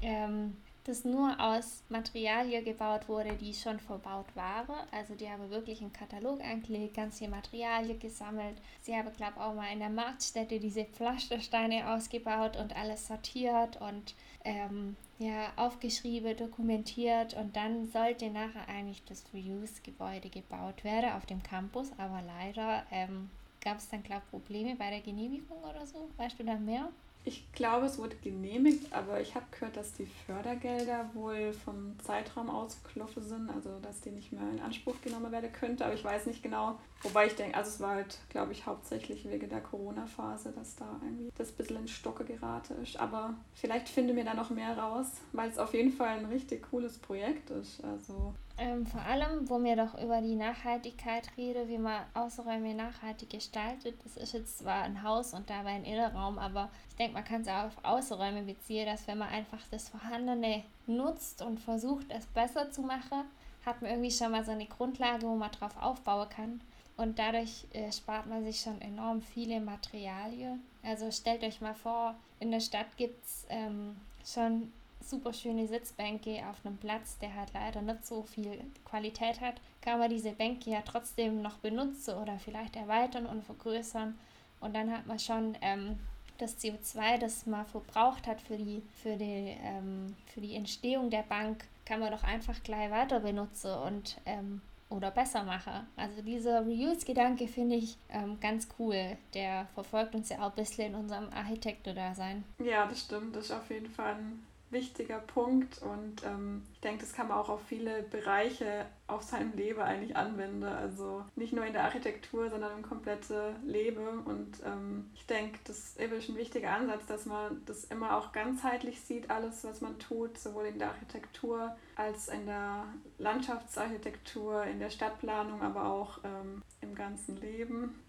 ähm, 0.00 0.56
das 0.88 1.04
nur 1.04 1.38
aus 1.38 1.82
Materialien 1.90 2.64
gebaut 2.64 3.08
wurde, 3.08 3.34
die 3.36 3.52
schon 3.52 3.78
verbaut 3.78 4.34
waren. 4.34 4.88
Also 4.90 5.14
die 5.14 5.28
haben 5.28 5.50
wirklich 5.50 5.82
einen 5.82 5.92
Katalog 5.92 6.40
angelegt, 6.40 6.96
ganz 6.96 7.18
viele 7.18 7.30
Materialien 7.30 7.98
gesammelt. 7.98 8.56
Sie 8.80 8.96
haben, 8.96 9.12
glaube 9.12 9.34
ich, 9.36 9.42
auch 9.42 9.54
mal 9.54 9.70
in 9.70 9.80
der 9.80 9.90
Marktstätte 9.90 10.58
diese 10.58 10.84
Pflastersteine 10.86 11.90
ausgebaut 11.90 12.56
und 12.56 12.74
alles 12.74 13.06
sortiert 13.06 13.78
und 13.80 14.14
ähm, 14.44 14.96
ja, 15.18 15.52
aufgeschrieben, 15.56 16.36
dokumentiert 16.36 17.34
und 17.34 17.54
dann 17.54 17.88
sollte 17.88 18.30
nachher 18.30 18.66
eigentlich 18.68 19.04
das 19.04 19.24
Reuse-Gebäude 19.34 20.30
gebaut 20.30 20.84
werden 20.84 21.12
auf 21.12 21.26
dem 21.26 21.42
Campus, 21.42 21.92
aber 21.98 22.22
leider 22.22 22.86
ähm, 22.90 23.28
gab 23.60 23.76
es 23.78 23.88
dann, 23.90 24.02
glaube 24.02 24.22
ich, 24.24 24.30
Probleme 24.30 24.74
bei 24.76 24.88
der 24.90 25.00
Genehmigung 25.00 25.58
oder 25.64 25.86
so. 25.86 26.08
Weißt 26.16 26.38
du 26.38 26.44
da 26.44 26.54
mehr? 26.54 26.88
Ich 27.24 27.52
glaube, 27.52 27.86
es 27.86 27.98
wurde 27.98 28.16
genehmigt, 28.16 28.92
aber 28.92 29.20
ich 29.20 29.34
habe 29.34 29.44
gehört, 29.50 29.76
dass 29.76 29.92
die 29.92 30.06
Fördergelder 30.06 31.10
wohl 31.12 31.52
vom 31.52 31.98
Zeitraum 31.98 32.48
ausgelaufen 32.48 33.22
sind, 33.22 33.50
also 33.50 33.78
dass 33.80 34.00
die 34.00 34.10
nicht 34.10 34.32
mehr 34.32 34.48
in 34.50 34.60
Anspruch 34.60 34.94
genommen 35.02 35.30
werden 35.30 35.52
könnte. 35.52 35.84
Aber 35.84 35.94
ich 35.94 36.04
weiß 36.04 36.26
nicht 36.26 36.42
genau, 36.42 36.78
wobei 37.02 37.26
ich 37.26 37.34
denke, 37.34 37.56
also 37.56 37.68
es 37.68 37.80
war 37.80 37.96
halt, 37.96 38.18
glaube 38.30 38.52
ich, 38.52 38.64
hauptsächlich 38.64 39.28
wegen 39.28 39.48
der 39.50 39.60
Corona-Phase, 39.60 40.52
dass 40.52 40.76
da 40.76 40.98
irgendwie 41.02 41.30
das 41.36 41.50
ein 41.50 41.56
bisschen 41.56 41.76
in 41.76 41.88
Stocke 41.88 42.24
geraten 42.24 42.82
ist. 42.82 42.98
Aber 42.98 43.34
vielleicht 43.52 43.90
finden 43.90 44.16
wir 44.16 44.24
da 44.24 44.32
noch 44.32 44.50
mehr 44.50 44.78
raus, 44.78 45.08
weil 45.32 45.50
es 45.50 45.58
auf 45.58 45.74
jeden 45.74 45.92
Fall 45.92 46.18
ein 46.18 46.26
richtig 46.26 46.70
cooles 46.70 46.98
Projekt 46.98 47.50
ist. 47.50 47.84
Also 47.84 48.32
ähm, 48.58 48.86
vor 48.86 49.00
allem, 49.02 49.48
wo 49.48 49.62
wir 49.62 49.76
doch 49.76 49.94
über 50.00 50.20
die 50.20 50.34
Nachhaltigkeit 50.34 51.28
reden, 51.36 51.68
wie 51.68 51.78
man 51.78 52.02
Außenräume 52.14 52.74
nachhaltig 52.74 53.30
gestaltet. 53.30 53.94
Das 54.04 54.16
ist 54.16 54.32
jetzt 54.32 54.58
zwar 54.58 54.82
ein 54.82 55.02
Haus 55.02 55.32
und 55.32 55.48
dabei 55.48 55.70
ein 55.70 55.84
Innenraum, 55.84 56.38
aber 56.38 56.68
ich 56.90 56.96
denke, 56.96 57.14
man 57.14 57.24
kann 57.24 57.42
es 57.42 57.48
auch 57.48 57.64
auf 57.64 57.84
Außenräume 57.84 58.42
beziehen, 58.42 58.86
dass 58.86 59.06
wenn 59.06 59.18
man 59.18 59.28
einfach 59.28 59.60
das 59.70 59.88
Vorhandene 59.88 60.64
nutzt 60.86 61.42
und 61.42 61.60
versucht, 61.60 62.06
es 62.10 62.26
besser 62.26 62.70
zu 62.70 62.82
machen, 62.82 63.24
hat 63.64 63.80
man 63.80 63.90
irgendwie 63.92 64.10
schon 64.10 64.32
mal 64.32 64.44
so 64.44 64.50
eine 64.50 64.66
Grundlage, 64.66 65.26
wo 65.26 65.36
man 65.36 65.52
drauf 65.52 65.76
aufbauen 65.80 66.28
kann. 66.28 66.60
Und 66.96 67.18
dadurch 67.18 67.64
äh, 67.72 67.92
spart 67.92 68.26
man 68.26 68.44
sich 68.44 68.60
schon 68.60 68.80
enorm 68.80 69.22
viele 69.22 69.60
Materialien. 69.60 70.60
Also 70.82 71.12
stellt 71.12 71.44
euch 71.44 71.60
mal 71.60 71.74
vor, 71.74 72.16
in 72.40 72.50
der 72.50 72.60
Stadt 72.60 72.96
gibt 72.96 73.24
es 73.24 73.46
ähm, 73.50 73.96
schon 74.24 74.72
super 75.08 75.32
schöne 75.32 75.66
Sitzbänke 75.66 76.42
auf 76.50 76.64
einem 76.64 76.76
Platz, 76.76 77.18
der 77.18 77.34
halt 77.34 77.52
leider 77.54 77.82
nicht 77.82 78.06
so 78.06 78.22
viel 78.22 78.60
Qualität 78.84 79.40
hat, 79.40 79.54
kann 79.80 79.98
man 79.98 80.10
diese 80.10 80.32
Bänke 80.32 80.70
ja 80.70 80.82
trotzdem 80.84 81.42
noch 81.42 81.58
benutzen 81.58 82.16
oder 82.16 82.38
vielleicht 82.38 82.76
erweitern 82.76 83.26
und 83.26 83.44
vergrößern. 83.44 84.18
Und 84.60 84.74
dann 84.74 84.92
hat 84.92 85.06
man 85.06 85.18
schon 85.18 85.56
ähm, 85.60 85.98
das 86.38 86.58
CO2, 86.58 87.18
das 87.18 87.46
man 87.46 87.66
verbraucht 87.66 88.26
hat 88.26 88.40
für 88.40 88.56
die, 88.56 88.82
für, 89.02 89.16
die, 89.16 89.56
ähm, 89.62 90.16
für 90.26 90.40
die 90.40 90.54
Entstehung 90.54 91.10
der 91.10 91.22
Bank, 91.22 91.64
kann 91.84 92.00
man 92.00 92.12
doch 92.12 92.22
einfach 92.22 92.62
gleich 92.62 92.90
weiter 92.90 93.20
benutzen 93.20 93.72
und 93.72 94.18
ähm, 94.26 94.60
oder 94.90 95.10
besser 95.10 95.42
machen. 95.42 95.86
Also 95.96 96.22
dieser 96.22 96.62
Reuse-Gedanke 96.64 97.46
finde 97.46 97.76
ich 97.76 97.96
ähm, 98.08 98.38
ganz 98.40 98.68
cool. 98.78 99.16
Der 99.34 99.66
verfolgt 99.74 100.14
uns 100.14 100.30
ja 100.30 100.38
auch 100.38 100.50
ein 100.50 100.54
bisschen 100.54 100.92
in 100.92 100.94
unserem 100.94 101.28
Architektendasein. 101.30 102.44
Ja, 102.58 102.86
das 102.86 103.00
stimmt. 103.00 103.36
Das 103.36 103.46
ist 103.46 103.52
auf 103.52 103.70
jeden 103.70 103.90
Fall 103.90 104.14
ein 104.14 104.46
wichtiger 104.70 105.18
Punkt 105.18 105.80
und 105.82 106.22
ähm, 106.24 106.62
ich 106.78 106.82
denke, 106.82 107.00
das 107.00 107.12
kann 107.12 107.26
man 107.26 107.38
auch 107.38 107.48
auf 107.48 107.60
viele 107.66 108.04
Bereiche 108.04 108.86
auf 109.08 109.22
seinem 109.22 109.52
Leben 109.54 109.80
eigentlich 109.80 110.16
anwenden. 110.16 110.62
Also 110.62 111.24
nicht 111.34 111.52
nur 111.52 111.66
in 111.66 111.72
der 111.72 111.82
Architektur, 111.82 112.48
sondern 112.50 112.76
im 112.76 112.82
kompletten 112.84 113.56
Leben. 113.66 114.20
Und 114.20 114.62
ähm, 114.64 115.10
ich 115.12 115.26
denke, 115.26 115.58
das 115.64 115.96
ist 115.96 115.98
ein 115.98 116.36
wichtiger 116.36 116.70
Ansatz, 116.70 117.06
dass 117.06 117.26
man 117.26 117.62
das 117.66 117.82
immer 117.84 118.16
auch 118.16 118.30
ganzheitlich 118.30 119.00
sieht, 119.00 119.28
alles, 119.28 119.64
was 119.64 119.80
man 119.80 119.98
tut, 119.98 120.38
sowohl 120.38 120.66
in 120.66 120.78
der 120.78 120.90
Architektur 120.90 121.74
als 121.96 122.28
in 122.28 122.46
der 122.46 122.84
Landschaftsarchitektur, 123.18 124.62
in 124.62 124.78
der 124.78 124.90
Stadtplanung, 124.90 125.62
aber 125.62 125.86
auch 125.86 126.18
ähm, 126.22 126.62
im 126.80 126.94
ganzen 126.94 127.40
Leben. 127.40 127.98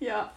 Ja, 0.00 0.32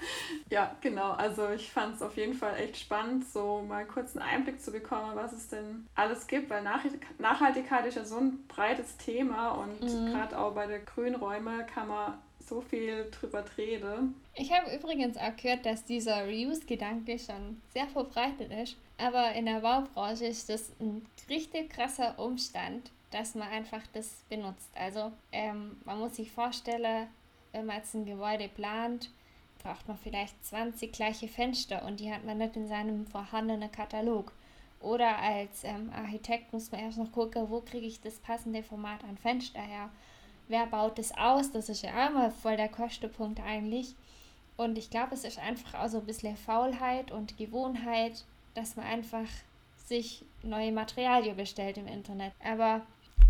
ja, 0.49 0.75
genau. 0.81 1.11
Also 1.11 1.49
ich 1.49 1.71
fand 1.71 1.95
es 1.95 2.01
auf 2.01 2.17
jeden 2.17 2.33
Fall 2.33 2.55
echt 2.57 2.77
spannend, 2.77 3.27
so 3.27 3.61
mal 3.61 3.85
kurz 3.85 4.17
einen 4.17 4.27
Einblick 4.27 4.59
zu 4.59 4.71
bekommen, 4.71 5.15
was 5.15 5.33
es 5.33 5.49
denn 5.49 5.85
alles 5.93 6.25
gibt, 6.25 6.49
weil 6.49 6.63
Nachhaltigkeit 6.63 7.70
ist 7.79 7.95
ja 7.95 8.05
so 8.05 8.17
ein 8.17 8.45
breites 8.47 8.97
Thema 8.97 9.51
und 9.51 9.81
mhm. 9.81 10.11
gerade 10.11 10.37
auch 10.37 10.53
bei 10.53 10.67
den 10.67 10.85
Grünräumen 10.85 11.65
kann 11.67 11.87
man 11.87 12.19
so 12.39 12.61
viel 12.61 13.09
drüber 13.11 13.43
reden. 13.57 14.15
Ich 14.35 14.51
habe 14.51 14.75
übrigens 14.75 15.17
auch 15.17 15.35
gehört, 15.37 15.65
dass 15.65 15.85
dieser 15.85 16.25
Reuse-Gedanke 16.25 17.17
schon 17.17 17.61
sehr 17.73 17.87
verbreitet 17.87 18.51
ist, 18.51 18.77
aber 18.97 19.33
in 19.33 19.45
der 19.45 19.61
Baubranche 19.61 20.25
ist 20.25 20.49
das 20.49 20.71
ein 20.79 21.05
richtig 21.29 21.69
krasser 21.69 22.17
Umstand, 22.19 22.91
dass 23.11 23.35
man 23.35 23.47
einfach 23.47 23.81
das 23.93 24.23
benutzt. 24.29 24.69
Also 24.75 25.11
ähm, 25.31 25.77
man 25.85 25.99
muss 25.99 26.15
sich 26.15 26.31
vorstellen, 26.31 27.07
wenn 27.51 27.65
man 27.65 27.77
jetzt 27.77 27.93
ein 27.93 28.05
Gebäude 28.05 28.47
plant, 28.47 29.09
braucht 29.63 29.87
man 29.87 29.97
vielleicht 29.97 30.43
20 30.45 30.91
gleiche 30.91 31.27
Fenster 31.27 31.85
und 31.85 31.99
die 31.99 32.11
hat 32.11 32.25
man 32.25 32.37
nicht 32.37 32.55
in 32.55 32.67
seinem 32.67 33.05
vorhandenen 33.05 33.71
Katalog. 33.71 34.31
Oder 34.81 35.17
als 35.19 35.63
ähm, 35.63 35.91
Architekt 35.95 36.51
muss 36.53 36.71
man 36.71 36.81
erst 36.81 36.97
noch 36.97 37.11
gucken, 37.11 37.49
wo 37.49 37.61
kriege 37.61 37.85
ich 37.85 38.01
das 38.01 38.15
passende 38.15 38.63
Format 38.63 39.03
an 39.03 39.17
Fenster 39.17 39.61
her. 39.61 39.89
Wer 40.47 40.65
baut 40.65 40.97
das 40.97 41.15
aus? 41.17 41.51
Das 41.51 41.69
ist 41.69 41.83
ja 41.83 41.91
auch 41.91 42.11
mal 42.11 42.31
voll 42.31 42.57
der 42.57 42.69
Kostenpunkt 42.69 43.39
eigentlich. 43.39 43.95
Und 44.57 44.77
ich 44.77 44.89
glaube, 44.89 45.13
es 45.13 45.23
ist 45.23 45.39
einfach 45.39 45.79
auch 45.79 45.87
so 45.87 45.99
ein 45.99 46.05
bisschen 46.05 46.35
Faulheit 46.35 47.11
und 47.11 47.37
Gewohnheit, 47.37 48.25
dass 48.53 48.75
man 48.75 48.85
einfach 48.85 49.27
sich 49.85 50.25
neue 50.43 50.71
Materialien 50.71 51.35
bestellt 51.35 51.77
im 51.77 51.87
Internet. 51.87 52.33
Aber 52.43 52.81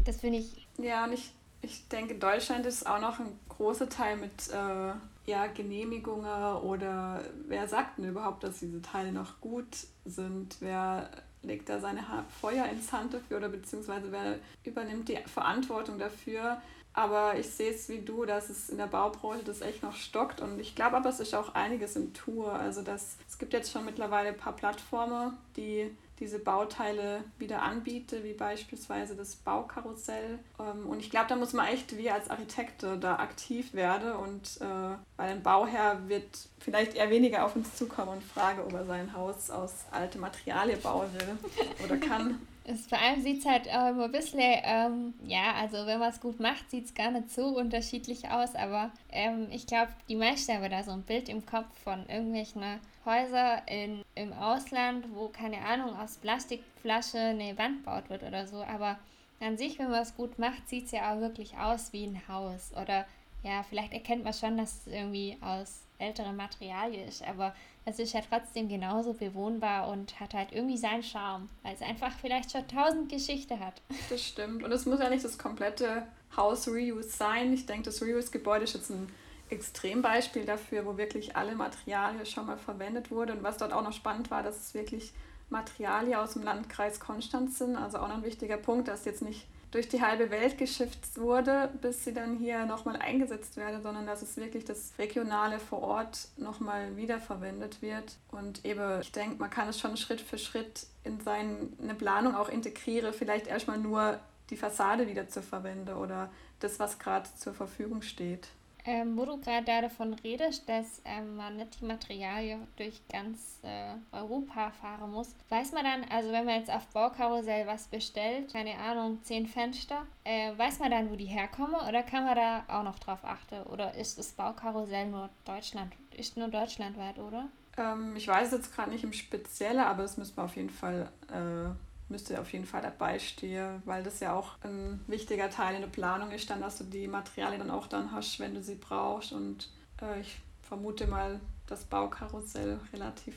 das 0.04 0.20
finde 0.20 0.40
ich. 0.40 0.68
Ja, 0.78 1.06
und 1.06 1.14
ich, 1.14 1.32
ich 1.62 1.88
denke, 1.90 2.16
Deutschland 2.16 2.66
ist 2.66 2.88
auch 2.88 3.00
noch 3.00 3.20
ein 3.20 3.40
großer 3.50 3.90
Teil 3.90 4.18
mit 4.18 4.50
äh, 4.52 4.94
ja, 5.26 5.48
Genehmigungen 5.48 6.56
oder 6.58 7.24
wer 7.48 7.68
sagt 7.68 7.98
denn 7.98 8.10
überhaupt, 8.10 8.44
dass 8.44 8.60
diese 8.60 8.82
Teile 8.82 9.12
noch 9.12 9.40
gut 9.40 9.88
sind? 10.06 10.58
Wer 10.60 11.10
legt 11.44 11.70
da 11.70 11.80
seine 11.80 12.04
Feuer 12.40 12.66
ins 12.66 12.92
Hand 12.92 13.14
dafür 13.14 13.38
oder 13.38 13.50
beziehungsweise 13.50 14.12
wer 14.12 14.40
übernimmt 14.64 15.10
die 15.10 15.18
Verantwortung 15.26 15.98
dafür, 15.98 16.62
Aber 16.94 17.38
ich 17.38 17.50
sehe 17.50 17.72
es 17.72 17.88
wie 17.90 18.00
du, 18.00 18.26
dass 18.26 18.50
es 18.50 18.70
in 18.70 18.78
der 18.78 18.88
Baubranche 18.88 19.46
das 19.46 19.62
echt 19.62 19.82
noch 19.82 19.96
stockt. 19.96 20.42
Und 20.42 20.60
ich 20.60 20.76
glaube 20.76 20.98
aber, 20.98 21.10
es 21.10 21.20
ist 21.20 21.34
auch 21.34 21.56
einiges 21.56 21.96
in 21.96 22.14
Tour. 22.14 22.54
Also 22.54 22.82
das, 22.82 23.18
es 23.28 23.38
gibt 23.38 23.54
jetzt 23.54 23.72
schon 23.72 23.86
mittlerweile 23.86 24.30
ein 24.30 24.38
paar 24.38 24.56
Plattformen, 24.56 25.38
die 25.56 25.96
diese 26.22 26.40
Bauteile 26.40 27.24
wieder 27.40 27.64
anbiete, 27.64 28.24
wie 28.24 28.34
beispielsweise 28.34 29.16
das 29.16 29.36
Baukarussell. 29.36 30.40
Ähm, 30.60 30.88
und 30.88 31.00
ich 31.00 31.10
glaube, 31.10 31.28
da 31.28 31.36
muss 31.36 31.52
man 31.52 31.68
echt 31.68 31.98
wie 31.98 32.10
als 32.10 32.30
Architekte 32.30 32.98
da 32.98 33.16
aktiv 33.16 33.74
werden 33.74 34.14
und 34.14 34.62
äh, 34.62 34.96
weil 35.18 35.32
ein 35.32 35.44
Bauherr 35.44 36.08
wird 36.08 36.48
vielleicht 36.60 36.94
eher 36.94 37.10
weniger 37.10 37.44
auf 37.44 37.56
uns 37.56 37.76
zukommen 37.76 38.10
und 38.10 38.24
fragen, 38.24 38.62
ob 38.62 38.72
er 38.74 38.86
sein 38.86 39.14
Haus 39.14 39.50
aus 39.50 39.86
alte 39.90 40.20
Materialien 40.20 40.80
bauen 40.80 41.10
will 41.14 41.38
oder 41.84 41.98
kann. 41.98 42.40
Es, 42.64 42.86
vor 42.86 43.00
allem 43.00 43.24
sieht 43.24 43.40
es 43.40 43.46
halt 43.46 43.68
auch 43.70 43.90
immer 43.90 44.04
ein 44.04 44.12
bisschen, 44.12 44.40
ähm, 44.40 45.16
ja, 45.26 45.56
also 45.60 45.78
wenn 45.88 45.98
man 45.98 46.12
es 46.12 46.22
gut 46.22 46.40
macht, 46.40 46.70
sieht 46.70 46.86
es 46.86 46.94
gar 46.94 47.10
nicht 47.10 47.32
so 47.32 47.48
unterschiedlich 47.58 48.30
aus, 48.30 48.54
aber 48.54 48.92
ähm, 49.12 49.48
ich 49.50 49.66
glaube, 49.66 49.92
die 50.08 50.16
meisten 50.16 50.54
haben 50.54 50.70
da 50.70 50.84
so 50.84 50.92
ein 50.92 51.02
Bild 51.02 51.28
im 51.28 51.44
Kopf 51.44 51.66
von 51.84 52.08
irgendwelchen 52.08 52.62
Häuser 53.06 53.68
in, 53.68 54.04
im 54.16 54.34
Ausland, 54.34 55.06
wo, 55.14 55.28
keine 55.30 55.60
Ahnung, 55.60 55.98
aus 55.98 56.18
Plastikflasche 56.18 57.18
eine 57.18 57.58
Wand 57.58 57.84
baut 57.84 58.10
wird 58.10 58.24
oder 58.24 58.48
so. 58.48 58.64
Aber 58.64 59.00
an 59.40 59.58
sich, 59.58 59.80
wenn 59.80 59.90
man 59.90 60.02
es 60.02 60.16
gut 60.16 60.38
macht, 60.38 60.68
sieht 60.70 60.86
es 60.86 60.92
ja 60.92 61.14
auch 61.14 61.20
wirklich 61.20 61.58
aus 61.58 61.94
wie 61.94 62.06
ein 62.06 62.22
Haus. 62.28 62.72
Oder 62.80 63.06
ja, 63.44 63.64
vielleicht 63.64 63.94
erkennt 63.94 64.24
man 64.24 64.34
schon, 64.34 64.58
dass 64.58 64.86
es 64.86 64.94
irgendwie 64.94 65.38
aus 65.42 65.82
älterem 65.98 66.36
Materialien 66.36 67.08
ist, 67.08 67.24
aber 67.24 67.56
es 67.86 68.00
ist 68.00 68.14
ja 68.14 68.22
trotzdem 68.28 68.70
genauso 68.70 69.14
bewohnbar 69.14 69.88
und 69.90 70.20
hat 70.20 70.34
halt 70.34 70.52
irgendwie 70.52 70.78
seinen 70.78 71.04
Charme, 71.04 71.50
weil 71.64 71.74
es 71.74 71.82
einfach 71.82 72.12
vielleicht 72.20 72.52
schon 72.52 72.68
tausend 72.68 73.10
Geschichte 73.10 73.60
hat. 73.60 73.82
Das 74.10 74.24
stimmt. 74.24 74.64
Und 74.64 74.72
es 74.72 74.86
muss 74.86 75.00
ja 75.00 75.10
nicht 75.10 75.24
das 75.24 75.38
komplette 75.38 76.08
Haus 76.36 76.68
Reuse 76.68 77.10
sein. 77.10 77.54
Ich 77.54 77.66
denke, 77.66 77.84
das 77.84 78.02
Reuse-Gebäude 78.02 78.66
ist 78.66 78.76
jetzt 78.76 78.92
ein 78.92 79.12
Extrembeispiel 79.52 80.46
dafür, 80.46 80.86
wo 80.86 80.98
wirklich 80.98 81.36
alle 81.36 81.56
Materialien 81.56 82.26
schon 82.26 82.48
mal 82.48 82.58
verwendet 82.58 83.12
wurden. 83.12 83.38
Und 83.38 83.44
was 83.44 83.58
dort 83.58 83.74
auch 83.74 83.84
noch 83.84 83.94
spannend 83.94 84.32
war, 84.32 84.44
dass 84.44 84.58
es 84.58 84.74
wirklich 84.74 85.14
Materialien 85.50 86.16
aus 86.16 86.34
dem 86.34 86.44
Landkreis 86.44 87.00
Konstanz 87.00 87.58
sind. 87.58 87.76
Also 87.76 88.00
auch 88.00 88.08
noch 88.08 88.18
ein 88.18 88.24
wichtiger 88.24 88.58
Punkt, 88.58 88.88
dass 88.88 89.06
jetzt 89.06 89.22
nicht 89.22 89.46
durch 89.72 89.88
die 89.88 90.02
halbe 90.02 90.30
Welt 90.32 90.58
geschifft 90.58 91.18
wurde, 91.18 91.70
bis 91.82 92.04
sie 92.04 92.14
dann 92.14 92.38
hier 92.38 92.66
nochmal 92.66 92.98
eingesetzt 92.98 93.56
werden, 93.56 93.82
sondern 93.82 94.06
dass 94.06 94.22
es 94.22 94.36
wirklich 94.36 94.66
das 94.66 94.92
Regionale 95.00 95.60
vor 95.60 95.82
Ort 95.82 96.28
nochmal 96.38 96.98
wiederverwendet 96.98 97.82
wird. 97.82 98.18
Und 98.32 98.66
eben, 98.66 99.00
ich 99.02 99.14
denke, 99.14 99.38
man 99.38 99.50
kann 99.50 99.70
es 99.70 99.80
schon 99.80 99.96
Schritt 99.96 100.20
für 100.20 100.38
Schritt 100.38 100.88
in 101.06 101.22
seine 101.22 101.96
Planung 101.98 102.36
auch 102.36 102.50
integrieren, 102.50 103.14
vielleicht 103.14 103.48
erstmal 103.48 103.78
nur 103.78 104.20
die 104.50 104.58
Fassade 104.58 105.08
wieder 105.08 105.30
zu 105.30 105.42
verwenden 105.42 105.94
oder 105.94 106.30
das, 106.60 106.78
was 106.78 107.00
gerade 107.00 107.30
zur 107.38 107.54
Verfügung 107.54 108.02
steht. 108.02 108.50
Ähm, 108.86 109.16
wo 109.16 109.26
du 109.26 109.40
gerade 109.40 109.66
davon 109.66 110.14
redest, 110.16 110.68
dass 110.68 111.02
ähm, 111.06 111.36
man 111.36 111.58
nicht 111.58 111.80
die 111.80 111.86
Materialien 111.86 112.68
durch 112.78 113.02
ganz 113.08 113.60
äh, 113.64 113.94
Europa 114.12 114.72
fahren 114.72 115.12
muss, 115.12 115.36
weiß 115.50 115.72
man 115.74 115.84
dann, 115.84 116.04
also 116.10 116.32
wenn 116.32 116.46
man 116.46 116.56
jetzt 116.56 116.72
auf 116.72 116.88
Baukarussell 116.88 117.68
was 117.68 117.88
bestellt, 117.88 118.52
keine 118.52 118.76
Ahnung, 118.78 119.20
zehn 119.24 119.46
Fenster, 119.46 120.08
äh, 120.24 120.58
weiß 120.58 120.80
man 120.80 120.92
dann, 120.92 121.12
wo 121.12 121.16
die 121.16 121.26
herkommen 121.26 121.76
oder 121.88 122.02
kann 122.02 122.26
man 122.26 122.36
da 122.36 122.64
auch 122.68 122.84
noch 122.84 122.98
drauf 123.00 123.24
achten? 123.24 123.62
Oder 123.64 123.94
ist 123.96 124.18
das 124.18 124.32
Baukarussell 124.32 125.08
nur 125.08 125.30
Deutschland, 125.46 125.94
ist 126.18 126.38
nur 126.38 126.48
deutschlandweit, 126.48 127.20
oder? 127.20 127.50
Ähm, 127.78 128.16
ich 128.16 128.28
weiß 128.28 128.52
jetzt 128.52 128.74
gerade 128.74 128.90
nicht 128.90 129.04
im 129.04 129.14
Speziellen, 129.14 129.80
aber 129.80 130.02
das 130.02 130.18
müssen 130.18 130.36
wir 130.36 130.44
auf 130.44 130.56
jeden 130.56 130.70
Fall 130.70 131.12
äh 131.30 131.91
müsste 132.12 132.40
auf 132.40 132.52
jeden 132.54 132.66
Fall 132.66 132.82
dabei 132.82 133.18
stehen, 133.18 133.82
weil 133.86 134.04
das 134.04 134.20
ja 134.20 134.34
auch 134.34 134.56
ein 134.64 135.00
wichtiger 135.08 135.50
Teil 135.50 135.76
in 135.76 135.82
der 135.82 135.88
Planung 135.88 136.32
ist, 136.32 136.50
dann, 136.50 136.62
dass 136.62 136.78
du 136.78 136.84
die 136.84 137.08
Materialien 137.08 137.60
dann 137.60 137.72
auch 137.72 137.88
dann 137.88 138.12
hast, 138.12 138.40
wenn 138.40 138.54
du 138.54 138.62
sie 138.62 138.76
brauchst. 138.76 139.32
Und 139.32 139.70
äh, 140.02 140.22
ich 140.22 140.38
vermute 140.62 141.08
mal, 141.08 141.40
dass 141.68 141.86
Baukarussell 141.86 142.80
relativ 142.94 143.36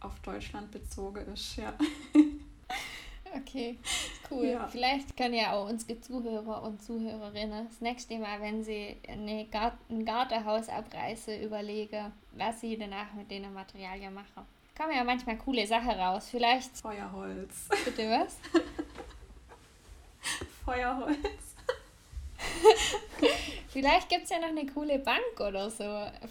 auf 0.00 0.18
Deutschland 0.20 0.70
bezogen 0.70 1.32
ist, 1.32 1.56
ja. 1.56 1.72
Okay, 3.34 3.78
cool. 4.30 4.44
Ja. 4.44 4.68
Vielleicht 4.68 5.16
können 5.16 5.32
ja 5.32 5.54
auch 5.54 5.66
unsere 5.66 5.98
Zuhörer 5.98 6.62
und 6.64 6.82
Zuhörerinnen 6.82 7.66
das 7.66 7.80
nächste 7.80 8.18
Mal, 8.18 8.42
wenn 8.42 8.62
sie 8.62 8.98
eine 9.08 9.46
Gart 9.46 9.72
ein 9.88 10.04
Gartenhaus 10.04 10.68
abreißen, 10.68 11.40
überlegen, 11.40 12.12
was 12.32 12.60
sie 12.60 12.76
danach 12.76 13.14
mit 13.14 13.30
den 13.30 13.50
Materialien 13.54 14.12
machen 14.12 14.46
kommen 14.82 14.96
ja 14.96 15.04
manchmal 15.04 15.38
coole 15.38 15.66
Sachen 15.66 15.90
raus. 15.90 16.28
Vielleicht. 16.30 16.76
Feuerholz. 16.78 17.68
Bitte 17.84 18.10
was? 18.10 18.36
Feuerholz. 20.64 21.16
Vielleicht 23.68 24.08
gibt 24.08 24.24
es 24.24 24.30
ja 24.30 24.40
noch 24.40 24.48
eine 24.48 24.66
coole 24.66 24.98
Bank 24.98 25.40
oder 25.40 25.70
so. 25.70 25.84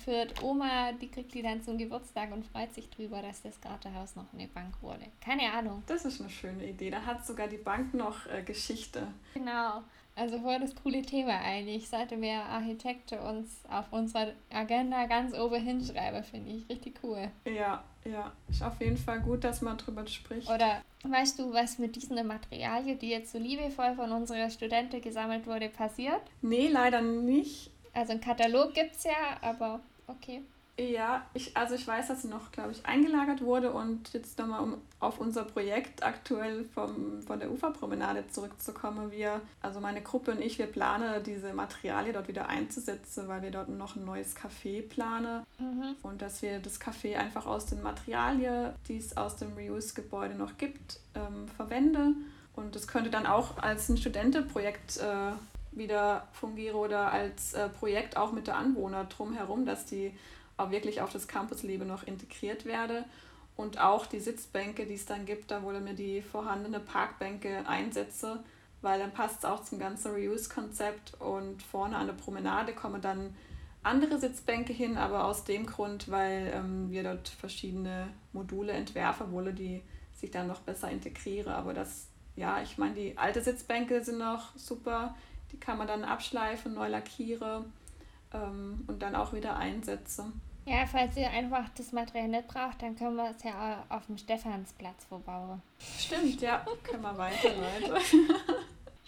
Für 0.04 0.26
die 0.26 0.44
Oma, 0.44 0.92
die 0.92 1.10
kriegt 1.10 1.34
die 1.34 1.42
dann 1.42 1.64
zum 1.64 1.78
Geburtstag 1.78 2.32
und 2.32 2.46
freut 2.46 2.74
sich 2.74 2.90
drüber, 2.90 3.22
dass 3.22 3.42
das 3.42 3.60
Gartenhaus 3.62 4.16
noch 4.16 4.32
eine 4.34 4.48
Bank 4.48 4.76
wurde. 4.82 5.08
Keine 5.24 5.52
Ahnung. 5.52 5.84
Das 5.88 6.06
ist 6.06 6.20
eine 6.20 6.30
schöne 6.30 6.68
Idee. 6.68 6.92
Da 6.92 7.04
hat 7.04 7.26
sogar 7.26 7.48
die 7.48 7.58
Bank 7.58 7.94
noch 7.94 8.28
äh, 8.28 8.44
Geschichte. 8.44 9.08
Genau. 9.34 9.82
Also 10.16 10.40
voll 10.40 10.60
das 10.60 10.76
coole 10.76 11.02
Thema 11.02 11.40
eigentlich. 11.40 11.90
Sollte 11.90 12.18
mehr 12.18 12.44
Architekte 12.44 13.20
uns 13.22 13.64
auf 13.70 13.92
unserer 13.92 14.34
Agenda 14.52 15.06
ganz 15.06 15.34
oben 15.34 15.64
hinschreiben, 15.64 16.24
finde 16.24 16.52
ich 16.52 16.70
richtig 16.70 17.00
cool. 17.02 17.32
Ja, 17.46 17.84
ja. 18.06 18.32
Ist 18.50 18.64
auf 18.64 18.80
jeden 18.80 18.98
Fall 18.98 19.20
gut, 19.22 19.44
dass 19.44 19.62
man 19.62 19.78
drüber 19.78 20.06
spricht. 20.08 20.50
Oder 20.50 20.82
weißt 21.04 21.40
du, 21.40 21.54
was 21.54 21.78
mit 21.78 21.96
diesen 21.96 22.26
Materialien, 22.26 22.98
die 23.00 23.10
jetzt 23.10 23.32
so 23.32 23.38
liebevoll 23.38 23.96
von 23.96 24.12
unserer 24.12 24.50
Studenten 24.50 25.02
gesammelt 25.02 25.48
wurde, 25.48 25.70
passiert? 25.70 26.22
Nee, 26.42 26.68
leider 26.68 27.02
nicht. 27.02 27.72
Also 27.94 28.12
einen 28.12 28.22
Katalog 28.22 28.74
gibt 28.74 28.96
es 28.96 29.04
ja, 29.04 29.38
aber 29.42 29.82
okay. 30.08 30.42
Ja, 30.90 31.28
ich, 31.36 31.56
also 31.56 31.76
ich 31.76 31.88
weiß, 31.88 32.08
dass 32.08 32.24
sie 32.24 32.28
noch, 32.28 32.52
glaube 32.52 32.72
ich, 32.72 32.86
eingelagert 32.86 33.42
wurde 33.42 33.72
und 33.72 34.12
jetzt 34.14 34.40
nochmal, 34.40 34.62
um 34.62 34.78
auf 35.00 35.20
unser 35.20 35.44
Projekt 35.44 36.04
aktuell 36.04 36.66
vom, 36.66 37.22
von 37.22 37.40
der 37.40 37.52
Uferpromenade 37.52 38.28
zurückzukommen. 38.28 39.12
Wir, 39.12 39.42
also 39.62 39.80
meine 39.80 40.02
Gruppe 40.02 40.32
und 40.32 40.42
ich, 40.42 40.58
wir 40.58 40.66
planen 40.66 41.24
diese 41.24 41.54
Materialien 41.54 42.14
dort 42.14 42.28
wieder 42.28 42.50
einzusetzen, 42.50 43.28
weil 43.28 43.44
wir 43.44 43.52
dort 43.52 43.70
noch 43.70 43.96
ein 43.96 44.06
neues 44.06 44.36
Café 44.36 44.82
planen 44.82 45.46
mhm. 45.60 45.96
und 46.02 46.22
dass 46.22 46.42
wir 46.42 46.60
das 46.60 46.82
Café 46.82 47.16
einfach 47.16 47.46
aus 47.46 47.68
den 47.68 47.84
Materialien, 47.84 48.74
die 48.88 48.98
es 48.98 49.16
aus 49.18 49.36
dem 49.36 49.54
Reuse-Gebäude 49.54 50.34
noch 50.34 50.58
gibt, 50.58 51.00
ähm, 51.14 51.48
verwenden. 51.48 52.32
Und 52.56 52.76
das 52.76 52.88
könnte 52.88 53.12
dann 53.12 53.28
auch 53.28 53.58
als 53.58 53.88
ein 53.90 53.98
Studentenprojekt 53.98 54.98
äh, 54.98 55.32
wieder 55.74 56.28
fungieren 56.34 56.76
oder 56.76 57.12
als 57.12 57.54
äh, 57.54 57.70
Projekt 57.70 58.18
auch 58.18 58.32
mit 58.32 58.48
der 58.48 58.58
Anwohner 58.58 59.06
drumherum, 59.06 59.66
dass 59.66 59.86
die 59.86 60.14
auch 60.58 60.72
wirklich 60.72 61.02
auf 61.02 61.12
das 61.12 61.28
Campusleben 61.28 61.88
noch 61.88 62.04
integriert 62.04 62.66
werde. 62.66 63.06
Und 63.56 63.80
auch 63.80 64.06
die 64.06 64.20
Sitzbänke, 64.20 64.86
die 64.86 64.96
es 64.96 65.06
dann 65.06 65.26
gibt, 65.26 65.52
da 65.52 65.64
wurde 65.64 65.82
mir 65.82 65.94
die 65.94 66.22
vorhandene 66.22 66.80
Parkbänke 66.80 67.68
einsetze, 67.68 68.44
weil 68.82 69.00
dann 69.00 69.14
passt 69.14 69.40
es 69.40 69.46
auch 69.46 69.64
zum 69.64 69.78
ganzen 69.78 70.12
Reuse-Konzept 70.14 71.20
und 71.20 71.62
vorne 71.62 71.98
an 71.98 72.08
der 72.08 72.14
Promenade 72.14 72.74
kommen 72.74 73.02
dann 73.02 73.36
andere 73.84 74.20
Sitzbänke 74.20 74.74
hin, 74.74 74.98
aber 74.98 75.26
aus 75.26 75.44
dem 75.44 75.66
Grund, 75.66 76.10
weil 76.10 76.52
ähm, 76.54 76.92
wir 76.92 77.04
dort 77.04 77.30
verschiedene 77.30 78.10
Module 78.32 78.74
entwerfen 78.74 79.32
wollen, 79.32 79.56
die 79.56 79.84
sich 80.14 80.32
dann 80.32 80.48
noch 80.48 80.62
besser 80.62 80.90
integrieren. 80.90 81.52
Aber 81.52 81.74
das, 81.74 82.08
ja, 82.36 82.62
ich 82.62 82.78
meine, 82.78 82.96
die 82.96 83.18
alte 83.18 83.42
Sitzbänke 83.42 84.04
sind 84.04 84.20
noch 84.20 84.56
super, 84.56 85.16
die 85.52 85.60
kann 85.60 85.78
man 85.78 85.88
dann 85.88 86.04
abschleifen, 86.04 86.74
neu 86.74 86.88
lackieren 86.88 87.66
ähm, 88.34 88.84
und 88.88 89.02
dann 89.02 89.16
auch 89.16 89.34
wieder 89.34 89.56
einsetzen. 89.58 90.42
Ja, 90.66 90.86
falls 90.86 91.18
ihr 91.18 91.30
einfach 91.30 91.70
das 91.76 91.92
Material 91.92 92.28
nicht 92.28 92.48
braucht, 92.48 92.82
dann 92.82 92.96
können 92.96 93.16
wir 93.16 93.32
es 93.32 93.44
ja 93.44 93.84
auf 93.90 94.06
dem 94.06 94.18
Stephansplatz 94.18 95.06
verbauen. 95.06 95.62
Stimmt, 95.98 96.40
ja. 96.42 96.64
können 96.84 97.02
wir 97.02 97.18
weiterleiten. 97.18 97.96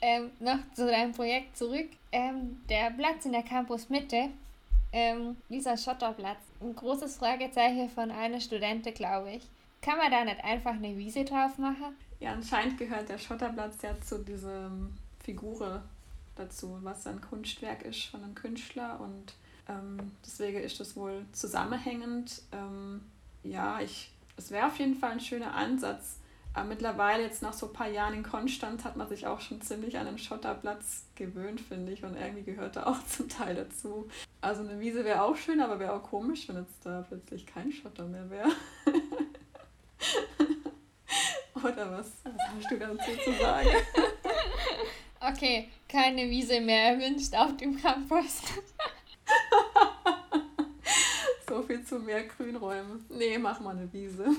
ähm, 0.02 0.32
noch 0.40 0.58
zu 0.74 0.88
deinem 0.88 1.12
Projekt 1.12 1.56
zurück. 1.56 1.90
Ähm, 2.12 2.62
der 2.70 2.90
Platz 2.92 3.26
in 3.26 3.34
der 3.34 3.44
Campusmitte, 3.44 4.30
ähm, 4.92 5.38
dieser 5.50 5.78
Schotterplatz, 5.78 6.40
ein 6.60 6.76
großes 6.76 7.18
Fragezeichen 7.18 7.90
von 7.90 8.10
einer 8.10 8.40
Studentin, 8.40 8.94
glaube 8.94 9.34
ich. 9.34 9.44
Kann 9.82 9.98
man 9.98 10.12
da 10.12 10.24
nicht 10.24 10.44
einfach 10.44 10.74
eine 10.74 10.98
Wiese 10.98 11.24
drauf 11.24 11.58
machen? 11.58 11.96
Ja, 12.20 12.32
anscheinend 12.32 12.78
gehört 12.78 13.10
der 13.10 13.18
Schotterplatz 13.18 13.82
ja 13.82 14.00
zu 14.02 14.24
dieser 14.24 14.72
Figur 15.24 15.84
dazu, 16.36 16.80
was 16.82 17.08
ein 17.08 17.22
Kunstwerk 17.22 17.84
ist 17.84 18.06
von 18.06 18.24
einem 18.24 18.36
Künstler 18.36 19.00
und 19.00 19.34
ähm, 19.68 20.12
deswegen 20.26 20.60
ist 20.60 20.80
das 20.80 20.96
wohl 20.96 21.26
zusammenhängend. 21.32 22.42
Ähm, 22.52 23.02
ja, 23.44 23.80
ich, 23.82 24.12
es 24.38 24.52
wäre 24.52 24.68
auf 24.68 24.78
jeden 24.80 24.96
Fall 24.96 25.12
ein 25.12 25.20
schöner 25.20 25.54
Ansatz. 25.54 26.20
Aber 26.56 26.68
mittlerweile, 26.68 27.24
jetzt 27.24 27.42
nach 27.42 27.54
so 27.54 27.66
ein 27.68 27.74
paar 27.74 27.90
Jahren 27.90 28.14
in 28.14 28.22
Konstanz, 28.22 28.84
hat 28.84 28.96
man 28.96 29.08
sich 29.08 29.26
auch 29.26 29.42
schon 29.42 29.60
ziemlich 29.62 29.98
an 29.98 30.06
den 30.06 30.20
Schotterplatz 30.20 31.06
gewöhnt, 31.16 31.60
finde 31.60 31.92
ich. 31.92 32.04
Und 32.04 32.16
irgendwie 32.16 32.44
gehört 32.44 32.76
da 32.76 32.86
auch 32.86 33.04
zum 33.08 33.28
Teil 33.28 33.56
dazu. 33.56 34.08
Also 34.42 34.62
eine 34.62 34.80
Wiese 34.80 35.04
wäre 35.04 35.24
auch 35.24 35.36
schön, 35.36 35.62
aber 35.62 35.80
wäre 35.80 35.94
auch 35.94 36.04
komisch, 36.04 36.48
wenn 36.48 36.58
jetzt 36.58 36.86
da 36.86 37.04
plötzlich 37.08 37.48
kein 37.48 37.72
Schotter 37.72 38.06
mehr 38.06 38.30
wäre. 38.30 38.50
Oder 41.56 41.92
was? 41.92 42.12
Was 42.24 42.42
hast 42.56 42.72
du 42.72 42.78
dazu 42.78 43.12
zu 43.24 43.34
sagen? 43.40 43.70
Okay, 45.26 45.70
keine 45.88 46.30
Wiese 46.30 46.60
mehr 46.60 46.94
erwünscht 46.94 47.34
auf 47.36 47.56
dem 47.58 47.80
Campus. 47.82 48.42
so 51.48 51.64
viel 51.64 51.84
zu 51.86 52.00
mehr 52.00 52.24
Grünräume. 52.24 53.00
Nee, 53.10 53.38
mach 53.38 53.60
mal 53.60 53.76
eine 53.76 53.92
Wiese. 53.94 54.26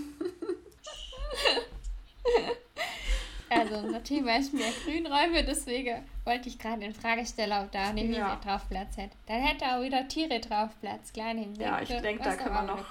Also 3.50 3.76
unser 3.76 4.02
Thema 4.02 4.36
ist 4.36 4.52
mehr 4.52 4.72
Grünräume, 4.84 5.44
deswegen 5.44 6.04
wollte 6.24 6.48
ich 6.48 6.58
gerade 6.58 6.84
in 6.84 6.94
Frage 6.94 7.24
stellen, 7.24 7.52
ob 7.64 7.70
da 7.70 7.90
eine 7.90 8.02
Wiese 8.02 8.18
ja. 8.18 8.36
drauf 8.36 8.68
Platz 8.68 8.96
hätte. 8.96 9.14
Dann 9.26 9.42
hätte 9.42 9.64
auch 9.66 9.82
wieder 9.82 10.08
Tiere 10.08 10.40
drauf 10.40 10.70
Platz, 10.80 11.12
kleine 11.12 11.44
Insekten. 11.44 11.62
Ja, 11.62 11.80
ich 11.80 11.88
denke, 11.88 12.24
da 12.24 12.34
kann 12.34 12.52
man 12.52 12.66
noch... 12.66 12.84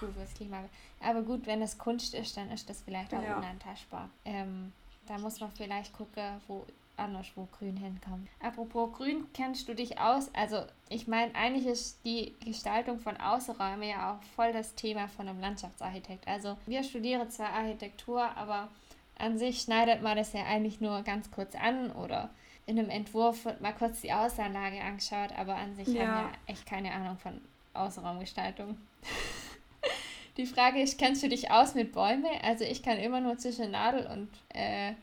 Aber 1.01 1.21
gut, 1.23 1.45
wenn 1.47 1.61
es 1.61 1.77
Kunst 1.77 2.13
ist, 2.13 2.37
dann 2.37 2.49
ist 2.51 2.69
das 2.69 2.81
vielleicht 2.81 3.13
auch 3.13 3.21
ja. 3.21 3.37
unantastbar. 3.37 4.09
Ähm, 4.23 4.71
da 5.05 5.17
muss 5.17 5.39
man 5.41 5.51
vielleicht 5.51 5.91
gucken, 5.91 6.23
wo 6.47 6.65
anders, 6.97 7.27
wo 7.35 7.47
Grün 7.57 7.77
hinkommt. 7.77 8.27
Apropos 8.39 8.93
Grün, 8.97 9.25
kennst 9.33 9.67
du 9.67 9.75
dich 9.75 9.99
aus? 9.99 10.29
Also, 10.33 10.63
ich 10.89 11.07
meine, 11.07 11.33
eigentlich 11.35 11.65
ist 11.65 12.05
die 12.05 12.33
Gestaltung 12.43 12.99
von 12.99 13.17
Außenräumen 13.17 13.89
ja 13.89 14.13
auch 14.13 14.23
voll 14.35 14.53
das 14.53 14.75
Thema 14.75 15.07
von 15.07 15.27
einem 15.27 15.39
Landschaftsarchitekt. 15.39 16.27
Also, 16.27 16.57
wir 16.65 16.83
studieren 16.83 17.29
zwar 17.29 17.49
Architektur, 17.49 18.23
aber 18.37 18.69
an 19.17 19.37
sich 19.37 19.61
schneidet 19.61 20.01
man 20.01 20.17
das 20.17 20.33
ja 20.33 20.43
eigentlich 20.43 20.81
nur 20.81 21.01
ganz 21.03 21.31
kurz 21.31 21.55
an 21.55 21.91
oder 21.91 22.29
in 22.65 22.79
einem 22.79 22.89
Entwurf 22.89 23.45
wird 23.45 23.61
mal 23.61 23.73
kurz 23.73 24.01
die 24.01 24.13
Außenlage 24.13 24.81
angeschaut, 24.81 25.31
aber 25.37 25.55
an 25.55 25.75
sich 25.75 25.89
ja. 25.89 26.05
haben 26.05 26.29
wir 26.29 26.53
echt 26.53 26.65
keine 26.65 26.93
Ahnung 26.93 27.17
von 27.17 27.41
Außenraumgestaltung. 27.73 28.77
die 30.37 30.45
Frage 30.45 30.81
ist, 30.81 30.97
kennst 30.97 31.23
du 31.23 31.29
dich 31.29 31.51
aus 31.51 31.75
mit 31.75 31.91
Bäumen? 31.91 32.25
Also 32.41 32.63
ich 32.63 32.81
kann 32.81 32.97
immer 32.97 33.19
nur 33.19 33.37
zwischen 33.37 33.71
Nadel 33.71 34.07
und 34.07 34.29
äh, 34.49 34.93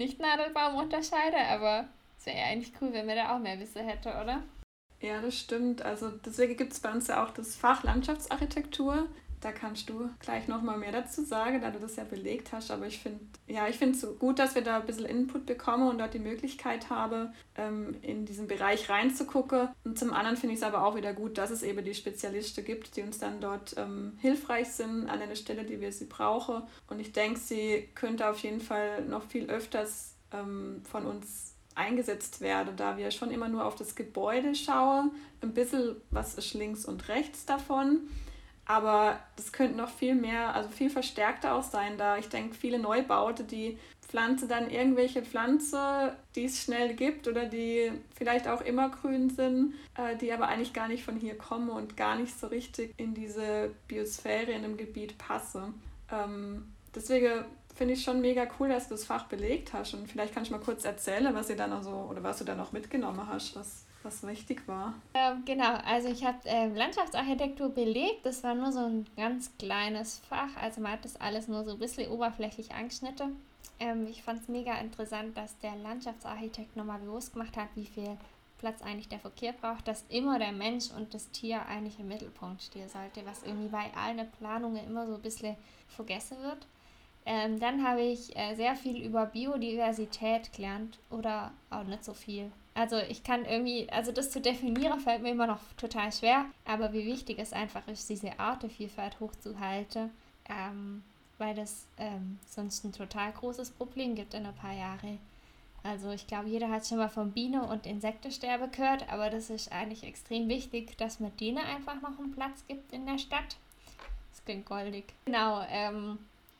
Nicht-Nadelbaum 0.00 0.76
unterscheiden, 0.76 1.46
aber 1.50 1.86
es 2.18 2.24
wäre 2.24 2.38
ja 2.38 2.44
eigentlich 2.44 2.72
cool, 2.80 2.92
wenn 2.92 3.06
wir 3.06 3.16
da 3.16 3.36
auch 3.36 3.38
mehr 3.38 3.60
Wissen 3.60 3.86
hätte, 3.86 4.08
oder? 4.08 4.42
Ja, 5.00 5.20
das 5.20 5.38
stimmt. 5.38 5.82
Also 5.82 6.08
deswegen 6.10 6.56
gibt 6.56 6.72
es 6.72 6.80
bei 6.80 6.90
uns 6.90 7.06
ja 7.08 7.22
auch 7.22 7.30
das 7.30 7.54
Fach 7.54 7.82
Landschaftsarchitektur. 7.82 9.08
Da 9.40 9.52
kannst 9.52 9.88
du 9.88 10.10
gleich 10.20 10.48
nochmal 10.48 10.76
mehr 10.76 10.92
dazu 10.92 11.24
sagen, 11.24 11.62
da 11.62 11.70
du 11.70 11.78
das 11.78 11.96
ja 11.96 12.04
belegt 12.04 12.52
hast. 12.52 12.70
Aber 12.70 12.86
ich 12.86 12.98
finde 12.98 13.20
ja, 13.46 13.66
es 13.66 14.00
so 14.00 14.12
gut, 14.14 14.38
dass 14.38 14.54
wir 14.54 14.62
da 14.62 14.80
ein 14.80 14.86
bisschen 14.86 15.06
Input 15.06 15.46
bekommen 15.46 15.88
und 15.88 15.98
dort 15.98 16.12
die 16.12 16.18
Möglichkeit 16.18 16.90
haben, 16.90 17.32
ähm, 17.56 17.96
in 18.02 18.26
diesen 18.26 18.46
Bereich 18.48 18.90
reinzugucken. 18.90 19.68
Und 19.84 19.98
zum 19.98 20.12
anderen 20.12 20.36
finde 20.36 20.54
ich 20.54 20.60
es 20.60 20.66
aber 20.66 20.84
auch 20.84 20.94
wieder 20.94 21.14
gut, 21.14 21.38
dass 21.38 21.50
es 21.50 21.62
eben 21.62 21.82
die 21.84 21.94
Spezialisten 21.94 22.64
gibt, 22.64 22.96
die 22.96 23.02
uns 23.02 23.18
dann 23.18 23.40
dort 23.40 23.74
ähm, 23.78 24.18
hilfreich 24.20 24.68
sind 24.68 25.08
an 25.08 25.20
einer 25.20 25.36
Stelle, 25.36 25.64
die 25.64 25.80
wir 25.80 25.92
sie 25.92 26.06
brauchen. 26.06 26.62
Und 26.88 27.00
ich 27.00 27.12
denke, 27.12 27.40
sie 27.40 27.88
könnte 27.94 28.28
auf 28.28 28.38
jeden 28.40 28.60
Fall 28.60 29.04
noch 29.06 29.24
viel 29.24 29.48
öfters 29.48 30.14
ähm, 30.32 30.82
von 30.84 31.06
uns 31.06 31.54
eingesetzt 31.74 32.40
werden, 32.40 32.76
da 32.76 32.98
wir 32.98 33.10
schon 33.10 33.30
immer 33.30 33.48
nur 33.48 33.64
auf 33.64 33.74
das 33.74 33.94
Gebäude 33.94 34.54
schauen. 34.54 35.12
Ein 35.40 35.54
bisschen 35.54 35.96
was 36.10 36.34
ist 36.34 36.52
links 36.52 36.84
und 36.84 37.08
rechts 37.08 37.46
davon. 37.46 38.08
Aber 38.70 39.18
das 39.34 39.50
könnte 39.50 39.76
noch 39.76 39.90
viel 39.90 40.14
mehr, 40.14 40.54
also 40.54 40.68
viel 40.68 40.90
verstärkter 40.90 41.56
auch 41.56 41.64
sein, 41.64 41.98
da 41.98 42.18
ich 42.18 42.28
denke, 42.28 42.54
viele 42.54 42.78
Neubaute, 42.78 43.42
die 43.42 43.76
pflanzen 44.00 44.48
dann 44.48 44.70
irgendwelche 44.70 45.22
Pflanze, 45.22 46.16
die 46.36 46.44
es 46.44 46.62
schnell 46.62 46.94
gibt 46.94 47.26
oder 47.26 47.46
die 47.46 47.90
vielleicht 48.14 48.46
auch 48.46 48.60
immer 48.60 48.88
grün 48.90 49.28
sind, 49.28 49.74
äh, 49.96 50.16
die 50.16 50.32
aber 50.32 50.46
eigentlich 50.46 50.72
gar 50.72 50.86
nicht 50.86 51.02
von 51.02 51.16
hier 51.16 51.36
kommen 51.36 51.68
und 51.68 51.96
gar 51.96 52.14
nicht 52.14 52.38
so 52.38 52.46
richtig 52.46 52.94
in 52.96 53.12
diese 53.12 53.74
Biosphäre 53.88 54.52
in 54.52 54.62
dem 54.62 54.76
Gebiet 54.76 55.18
passen. 55.18 55.74
Ähm, 56.12 56.72
deswegen 56.94 57.44
finde 57.74 57.94
ich 57.94 58.04
schon 58.04 58.20
mega 58.20 58.46
cool, 58.60 58.68
dass 58.68 58.86
du 58.86 58.94
das 58.94 59.04
Fach 59.04 59.24
belegt 59.24 59.72
hast 59.72 59.94
und 59.94 60.08
vielleicht 60.08 60.32
kannst 60.32 60.52
du 60.52 60.54
mal 60.54 60.62
kurz 60.62 60.84
erzählen, 60.84 61.34
was 61.34 61.50
ihr 61.50 61.56
dann 61.56 61.72
also 61.72 62.06
oder 62.08 62.22
was 62.22 62.38
du 62.38 62.44
da 62.44 62.54
noch 62.54 62.70
mitgenommen 62.70 63.26
hast, 63.26 63.56
was 63.56 63.84
was 64.02 64.26
wichtig 64.26 64.66
war. 64.66 64.94
Ähm, 65.14 65.42
genau, 65.44 65.74
also 65.84 66.08
ich 66.08 66.24
habe 66.24 66.38
äh, 66.46 66.68
Landschaftsarchitektur 66.68 67.68
belegt. 67.70 68.24
Das 68.24 68.42
war 68.42 68.54
nur 68.54 68.72
so 68.72 68.80
ein 68.80 69.06
ganz 69.16 69.50
kleines 69.58 70.20
Fach. 70.28 70.56
Also 70.60 70.80
man 70.80 70.92
hat 70.92 71.04
das 71.04 71.20
alles 71.20 71.48
nur 71.48 71.64
so 71.64 71.72
ein 71.72 71.78
bisschen 71.78 72.10
oberflächlich 72.10 72.72
angeschnitten. 72.72 73.36
Ähm, 73.78 74.06
ich 74.08 74.22
fand 74.22 74.42
es 74.42 74.48
mega 74.48 74.78
interessant, 74.78 75.36
dass 75.36 75.58
der 75.58 75.76
Landschaftsarchitekt 75.76 76.76
nochmal 76.76 77.00
bewusst 77.00 77.32
gemacht 77.32 77.56
hat, 77.56 77.68
wie 77.74 77.86
viel 77.86 78.16
Platz 78.58 78.82
eigentlich 78.82 79.08
der 79.08 79.18
Verkehr 79.18 79.52
braucht, 79.52 79.88
dass 79.88 80.04
immer 80.10 80.38
der 80.38 80.52
Mensch 80.52 80.90
und 80.96 81.14
das 81.14 81.30
Tier 81.30 81.64
eigentlich 81.66 81.98
im 81.98 82.08
Mittelpunkt 82.08 82.62
stehen 82.62 82.88
sollte, 82.88 83.24
was 83.24 83.42
irgendwie 83.42 83.68
bei 83.68 83.90
allen 83.96 84.30
Planungen 84.32 84.86
immer 84.86 85.06
so 85.06 85.14
ein 85.14 85.22
bisschen 85.22 85.56
vergessen 85.88 86.36
wird. 86.42 86.66
Ähm, 87.24 87.58
dann 87.58 87.86
habe 87.86 88.02
ich 88.02 88.36
äh, 88.36 88.54
sehr 88.54 88.76
viel 88.76 89.02
über 89.02 89.26
Biodiversität 89.26 90.52
gelernt 90.52 90.98
oder 91.10 91.52
auch 91.70 91.84
nicht 91.84 92.04
so 92.04 92.14
viel. 92.14 92.50
Also 92.74 92.96
ich 92.98 93.24
kann 93.24 93.44
irgendwie, 93.44 93.88
also 93.90 94.12
das 94.12 94.30
zu 94.30 94.40
definieren 94.40 95.00
fällt 95.00 95.22
mir 95.22 95.32
immer 95.32 95.46
noch 95.46 95.60
total 95.76 96.12
schwer, 96.12 96.46
aber 96.64 96.92
wie 96.92 97.04
wichtig 97.04 97.38
es 97.38 97.52
einfach 97.52 97.86
ist, 97.88 98.08
diese 98.08 98.38
Artenvielfalt 98.38 99.18
hochzuhalten, 99.20 100.10
ähm, 100.48 101.02
weil 101.38 101.54
das 101.54 101.86
ähm, 101.98 102.38
sonst 102.46 102.84
ein 102.84 102.92
total 102.92 103.32
großes 103.32 103.70
Problem 103.70 104.14
gibt 104.14 104.34
in 104.34 104.46
ein 104.46 104.54
paar 104.54 104.72
Jahren. 104.72 105.18
Also 105.82 106.10
ich 106.10 106.26
glaube, 106.26 106.48
jeder 106.48 106.68
hat 106.68 106.86
schon 106.86 106.98
mal 106.98 107.08
von 107.08 107.32
Biene- 107.32 107.62
und 107.62 107.86
Insektensterbe 107.86 108.68
gehört, 108.68 109.10
aber 109.10 109.30
das 109.30 109.48
ist 109.50 109.72
eigentlich 109.72 110.04
extrem 110.04 110.48
wichtig, 110.48 110.96
dass 110.98 111.20
man 111.20 111.34
denen 111.38 111.58
einfach 111.58 112.00
noch 112.02 112.18
einen 112.18 112.32
Platz 112.32 112.64
gibt 112.68 112.92
in 112.92 113.06
der 113.06 113.18
Stadt. 113.18 113.56
Das 114.30 114.44
klingt 114.44 114.66
goldig. 114.66 115.04
Genau, 115.24 115.64
ähm, 115.70 116.18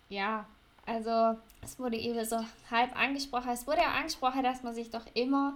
ja, 0.09 0.47
also 0.87 1.39
es 1.63 1.79
wurde 1.79 1.99
eben 1.99 2.25
so 2.25 2.45
halb 2.71 2.99
angesprochen. 2.99 3.51
Es 3.51 3.67
wurde 3.67 3.83
ja 3.83 3.93
angesprochen, 3.93 4.43
dass 4.43 4.63
man 4.63 4.75
sich 4.75 4.91
doch 4.91 5.05
immer 5.15 5.55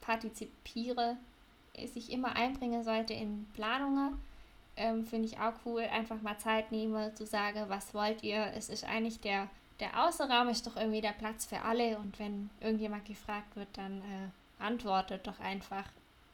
partizipiere, 0.00 1.16
sich 1.86 2.10
immer 2.10 2.36
einbringen 2.36 2.84
sollte 2.84 3.14
in 3.14 3.46
Planungen. 3.54 4.18
Ähm, 4.76 5.04
Finde 5.04 5.28
ich 5.28 5.38
auch 5.38 5.54
cool, 5.64 5.82
einfach 5.82 6.20
mal 6.22 6.38
Zeit 6.38 6.72
nehmen 6.72 7.14
zu 7.16 7.26
sagen, 7.26 7.64
was 7.68 7.92
wollt 7.94 8.22
ihr? 8.22 8.52
Es 8.54 8.68
ist 8.68 8.84
eigentlich 8.84 9.20
der, 9.20 9.48
der 9.78 10.06
Außenraum 10.06 10.48
ist 10.48 10.66
doch 10.66 10.76
irgendwie 10.76 11.00
der 11.00 11.12
Platz 11.12 11.46
für 11.46 11.60
alle 11.62 11.98
und 11.98 12.18
wenn 12.18 12.50
irgendjemand 12.60 13.04
gefragt 13.04 13.56
wird, 13.56 13.68
dann 13.74 13.98
äh, 13.98 14.62
antwortet 14.62 15.26
doch 15.26 15.38
einfach 15.40 15.84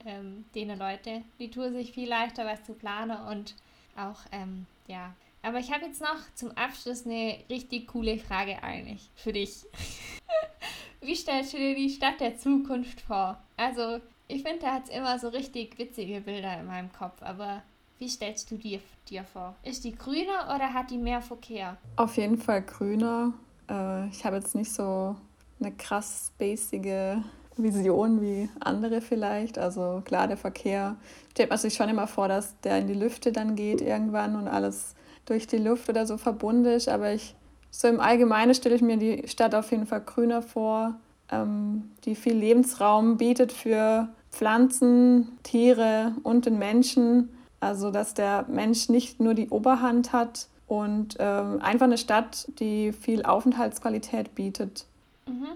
ähm, 0.04 0.44
denen 0.54 0.78
Leute. 0.78 1.22
Die 1.38 1.50
tun 1.50 1.72
sich 1.72 1.92
viel 1.92 2.08
leichter, 2.08 2.44
was 2.44 2.64
zu 2.64 2.74
planen 2.74 3.18
und 3.26 3.54
auch, 3.96 4.20
ähm, 4.32 4.66
ja. 4.86 5.14
Aber 5.42 5.58
ich 5.58 5.72
habe 5.72 5.86
jetzt 5.86 6.00
noch 6.00 6.18
zum 6.34 6.50
Abschluss 6.56 7.06
eine 7.06 7.38
richtig 7.48 7.88
coole 7.88 8.18
Frage 8.18 8.62
eigentlich 8.62 9.10
für 9.14 9.32
dich. 9.32 9.64
Wie 11.00 11.14
stellst 11.14 11.52
du 11.52 11.58
dir 11.58 11.74
die 11.74 11.90
Stadt 11.90 12.20
der 12.20 12.38
Zukunft 12.38 13.00
vor? 13.00 13.38
Also, 13.56 14.00
ich 14.28 14.42
finde, 14.42 14.60
da 14.60 14.74
hat 14.74 14.84
es 14.84 14.96
immer 14.96 15.18
so 15.18 15.28
richtig 15.28 15.78
witzige 15.78 16.20
Bilder 16.20 16.58
in 16.58 16.66
meinem 16.66 16.92
Kopf, 16.92 17.22
aber 17.22 17.62
wie 17.98 18.08
stellst 18.08 18.50
du 18.50 18.56
dir, 18.56 18.80
dir 19.08 19.24
vor? 19.24 19.54
Ist 19.62 19.84
die 19.84 19.94
grüner 19.94 20.54
oder 20.54 20.72
hat 20.74 20.90
die 20.90 20.98
mehr 20.98 21.22
Verkehr? 21.22 21.76
Auf 21.96 22.16
jeden 22.16 22.38
Fall 22.38 22.62
grüner. 22.62 23.32
Äh, 23.70 24.08
ich 24.08 24.24
habe 24.24 24.36
jetzt 24.36 24.54
nicht 24.54 24.72
so 24.72 25.16
eine 25.60 25.72
krass 25.72 26.30
spacige 26.34 27.22
Vision 27.56 28.20
wie 28.20 28.50
andere 28.60 29.00
vielleicht. 29.00 29.58
Also 29.58 30.02
klar, 30.04 30.28
der 30.28 30.36
Verkehr 30.36 30.96
stellt 31.30 31.50
man 31.50 31.58
sich 31.58 31.74
schon 31.74 31.88
immer 31.88 32.06
vor, 32.06 32.28
dass 32.28 32.58
der 32.60 32.78
in 32.78 32.86
die 32.86 32.94
Lüfte 32.94 33.32
dann 33.32 33.56
geht 33.56 33.80
irgendwann 33.80 34.36
und 34.36 34.48
alles 34.48 34.94
durch 35.24 35.46
die 35.46 35.58
Luft 35.58 35.88
oder 35.88 36.06
so 36.06 36.18
verbunden 36.18 36.66
ist. 36.66 36.88
Aber 36.88 37.12
ich 37.12 37.34
so 37.76 37.88
im 37.88 38.00
Allgemeinen 38.00 38.54
stelle 38.54 38.74
ich 38.74 38.80
mir 38.80 38.96
die 38.96 39.28
Stadt 39.28 39.54
auf 39.54 39.70
jeden 39.70 39.86
Fall 39.86 40.00
grüner 40.00 40.40
vor, 40.40 40.94
ähm, 41.30 41.90
die 42.06 42.14
viel 42.14 42.32
Lebensraum 42.32 43.18
bietet 43.18 43.52
für 43.52 44.08
Pflanzen, 44.30 45.36
Tiere 45.42 46.14
und 46.22 46.46
den 46.46 46.58
Menschen. 46.58 47.28
Also 47.60 47.90
dass 47.90 48.14
der 48.14 48.46
Mensch 48.48 48.88
nicht 48.88 49.20
nur 49.20 49.34
die 49.34 49.50
Oberhand 49.50 50.14
hat 50.14 50.46
und 50.66 51.16
ähm, 51.18 51.60
einfach 51.60 51.84
eine 51.84 51.98
Stadt, 51.98 52.48
die 52.60 52.92
viel 52.92 53.24
Aufenthaltsqualität 53.24 54.34
bietet. 54.34 54.86
Mhm. 55.26 55.48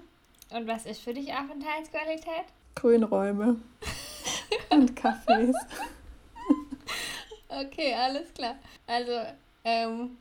Und 0.50 0.66
was 0.66 0.85
ist 0.85 1.00
für 1.00 1.14
dich 1.14 1.33
Aufenthaltsqualität? 1.33 2.44
Grünräume 2.74 3.56
und 4.70 4.92
Cafés. 4.92 5.54
Okay, 7.48 7.94
alles 7.94 8.33
klar. 8.35 8.56
Also, 8.87 9.12
ähm, 9.64 10.18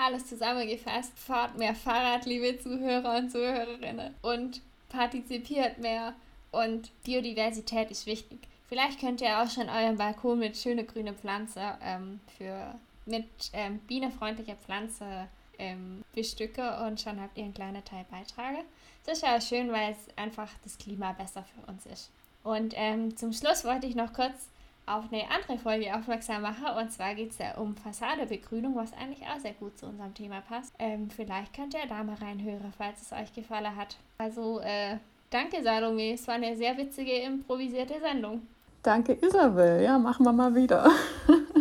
alles 0.00 0.26
zusammengefasst. 0.26 1.12
Fahrt 1.18 1.58
mehr 1.58 1.74
Fahrrad, 1.74 2.26
liebe 2.26 2.58
Zuhörer 2.58 3.18
und 3.18 3.30
Zuhörerinnen. 3.30 4.14
Und 4.22 4.60
partizipiert 4.88 5.78
mehr. 5.78 6.14
Und 6.50 6.90
Biodiversität 7.04 7.90
ist 7.90 8.06
wichtig. 8.06 8.38
Vielleicht 8.68 9.00
könnt 9.00 9.20
ihr 9.20 9.40
auch 9.40 9.50
schon 9.50 9.68
euren 9.68 9.96
Balkon 9.96 10.38
mit 10.38 10.56
schöne 10.56 10.84
grüne 10.84 11.12
Pflanze 11.12 11.60
ähm, 11.82 12.20
für 12.38 12.74
mit 13.06 13.26
ähm, 13.52 13.78
bienenfreundlicher 13.88 14.56
Pflanze 14.56 15.26
ähm, 15.58 16.04
bestücke 16.14 16.78
und 16.86 17.00
schon 17.00 17.20
habt 17.20 17.36
ihr 17.36 17.44
einen 17.44 17.54
kleinen 17.54 17.84
Teil 17.84 18.04
beitrage. 18.10 18.58
Das 19.04 19.18
ist 19.18 19.24
ja 19.24 19.40
schön, 19.40 19.72
weil 19.72 19.92
es 19.92 20.16
einfach 20.16 20.48
das 20.62 20.78
Klima 20.78 21.12
besser 21.12 21.44
für 21.44 21.70
uns 21.70 21.86
ist. 21.86 22.10
Und 22.42 22.74
ähm, 22.76 23.16
zum 23.16 23.32
Schluss 23.32 23.64
wollte 23.64 23.86
ich 23.86 23.94
noch 23.94 24.12
kurz 24.12 24.48
auf 24.96 25.12
eine 25.12 25.24
andere 25.30 25.58
Folge 25.58 25.94
aufmerksam 25.94 26.42
mache. 26.42 26.78
Und 26.78 26.90
zwar 26.92 27.14
geht 27.14 27.30
es 27.30 27.38
ja 27.38 27.56
um 27.56 27.76
Fassadebegrünung, 27.76 28.74
was 28.76 28.92
eigentlich 28.92 29.22
auch 29.26 29.38
sehr 29.38 29.54
gut 29.54 29.78
zu 29.78 29.86
unserem 29.86 30.14
Thema 30.14 30.40
passt. 30.40 30.74
Ähm, 30.78 31.10
vielleicht 31.10 31.54
könnt 31.54 31.74
ihr 31.74 31.86
da 31.88 32.02
mal 32.02 32.16
reinhören, 32.16 32.72
falls 32.76 33.02
es 33.02 33.12
euch 33.12 33.32
gefallen 33.32 33.76
hat. 33.76 33.96
Also, 34.18 34.60
äh, 34.60 34.98
Danke, 35.30 35.62
Salome. 35.62 36.12
Es 36.14 36.26
war 36.26 36.34
eine 36.34 36.56
sehr 36.56 36.76
witzige, 36.76 37.12
improvisierte 37.12 38.00
Sendung. 38.00 38.42
Danke, 38.82 39.12
Isabel. 39.12 39.80
Ja, 39.80 39.96
machen 39.96 40.26
wir 40.26 40.32
mal 40.32 40.52
wieder. 40.56 40.90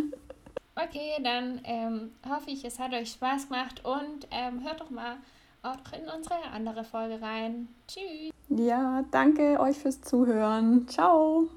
okay, 0.76 1.22
dann 1.24 1.62
ähm, 1.66 2.12
hoffe 2.28 2.50
ich, 2.50 2.66
es 2.66 2.80
hat 2.80 2.94
euch 2.94 3.12
Spaß 3.12 3.48
gemacht 3.48 3.86
und 3.86 4.28
ähm, 4.32 4.64
hört 4.64 4.82
doch 4.82 4.90
mal 4.90 5.18
auch 5.62 5.94
in 5.94 6.10
unsere 6.10 6.42
andere 6.52 6.84
Folge 6.84 7.22
rein. 7.22 7.68
Tschüss. 7.88 8.32
Ja, 8.50 9.04
danke 9.12 9.60
euch 9.60 9.78
fürs 9.78 10.02
Zuhören. 10.02 10.88
Ciao. 10.88 11.48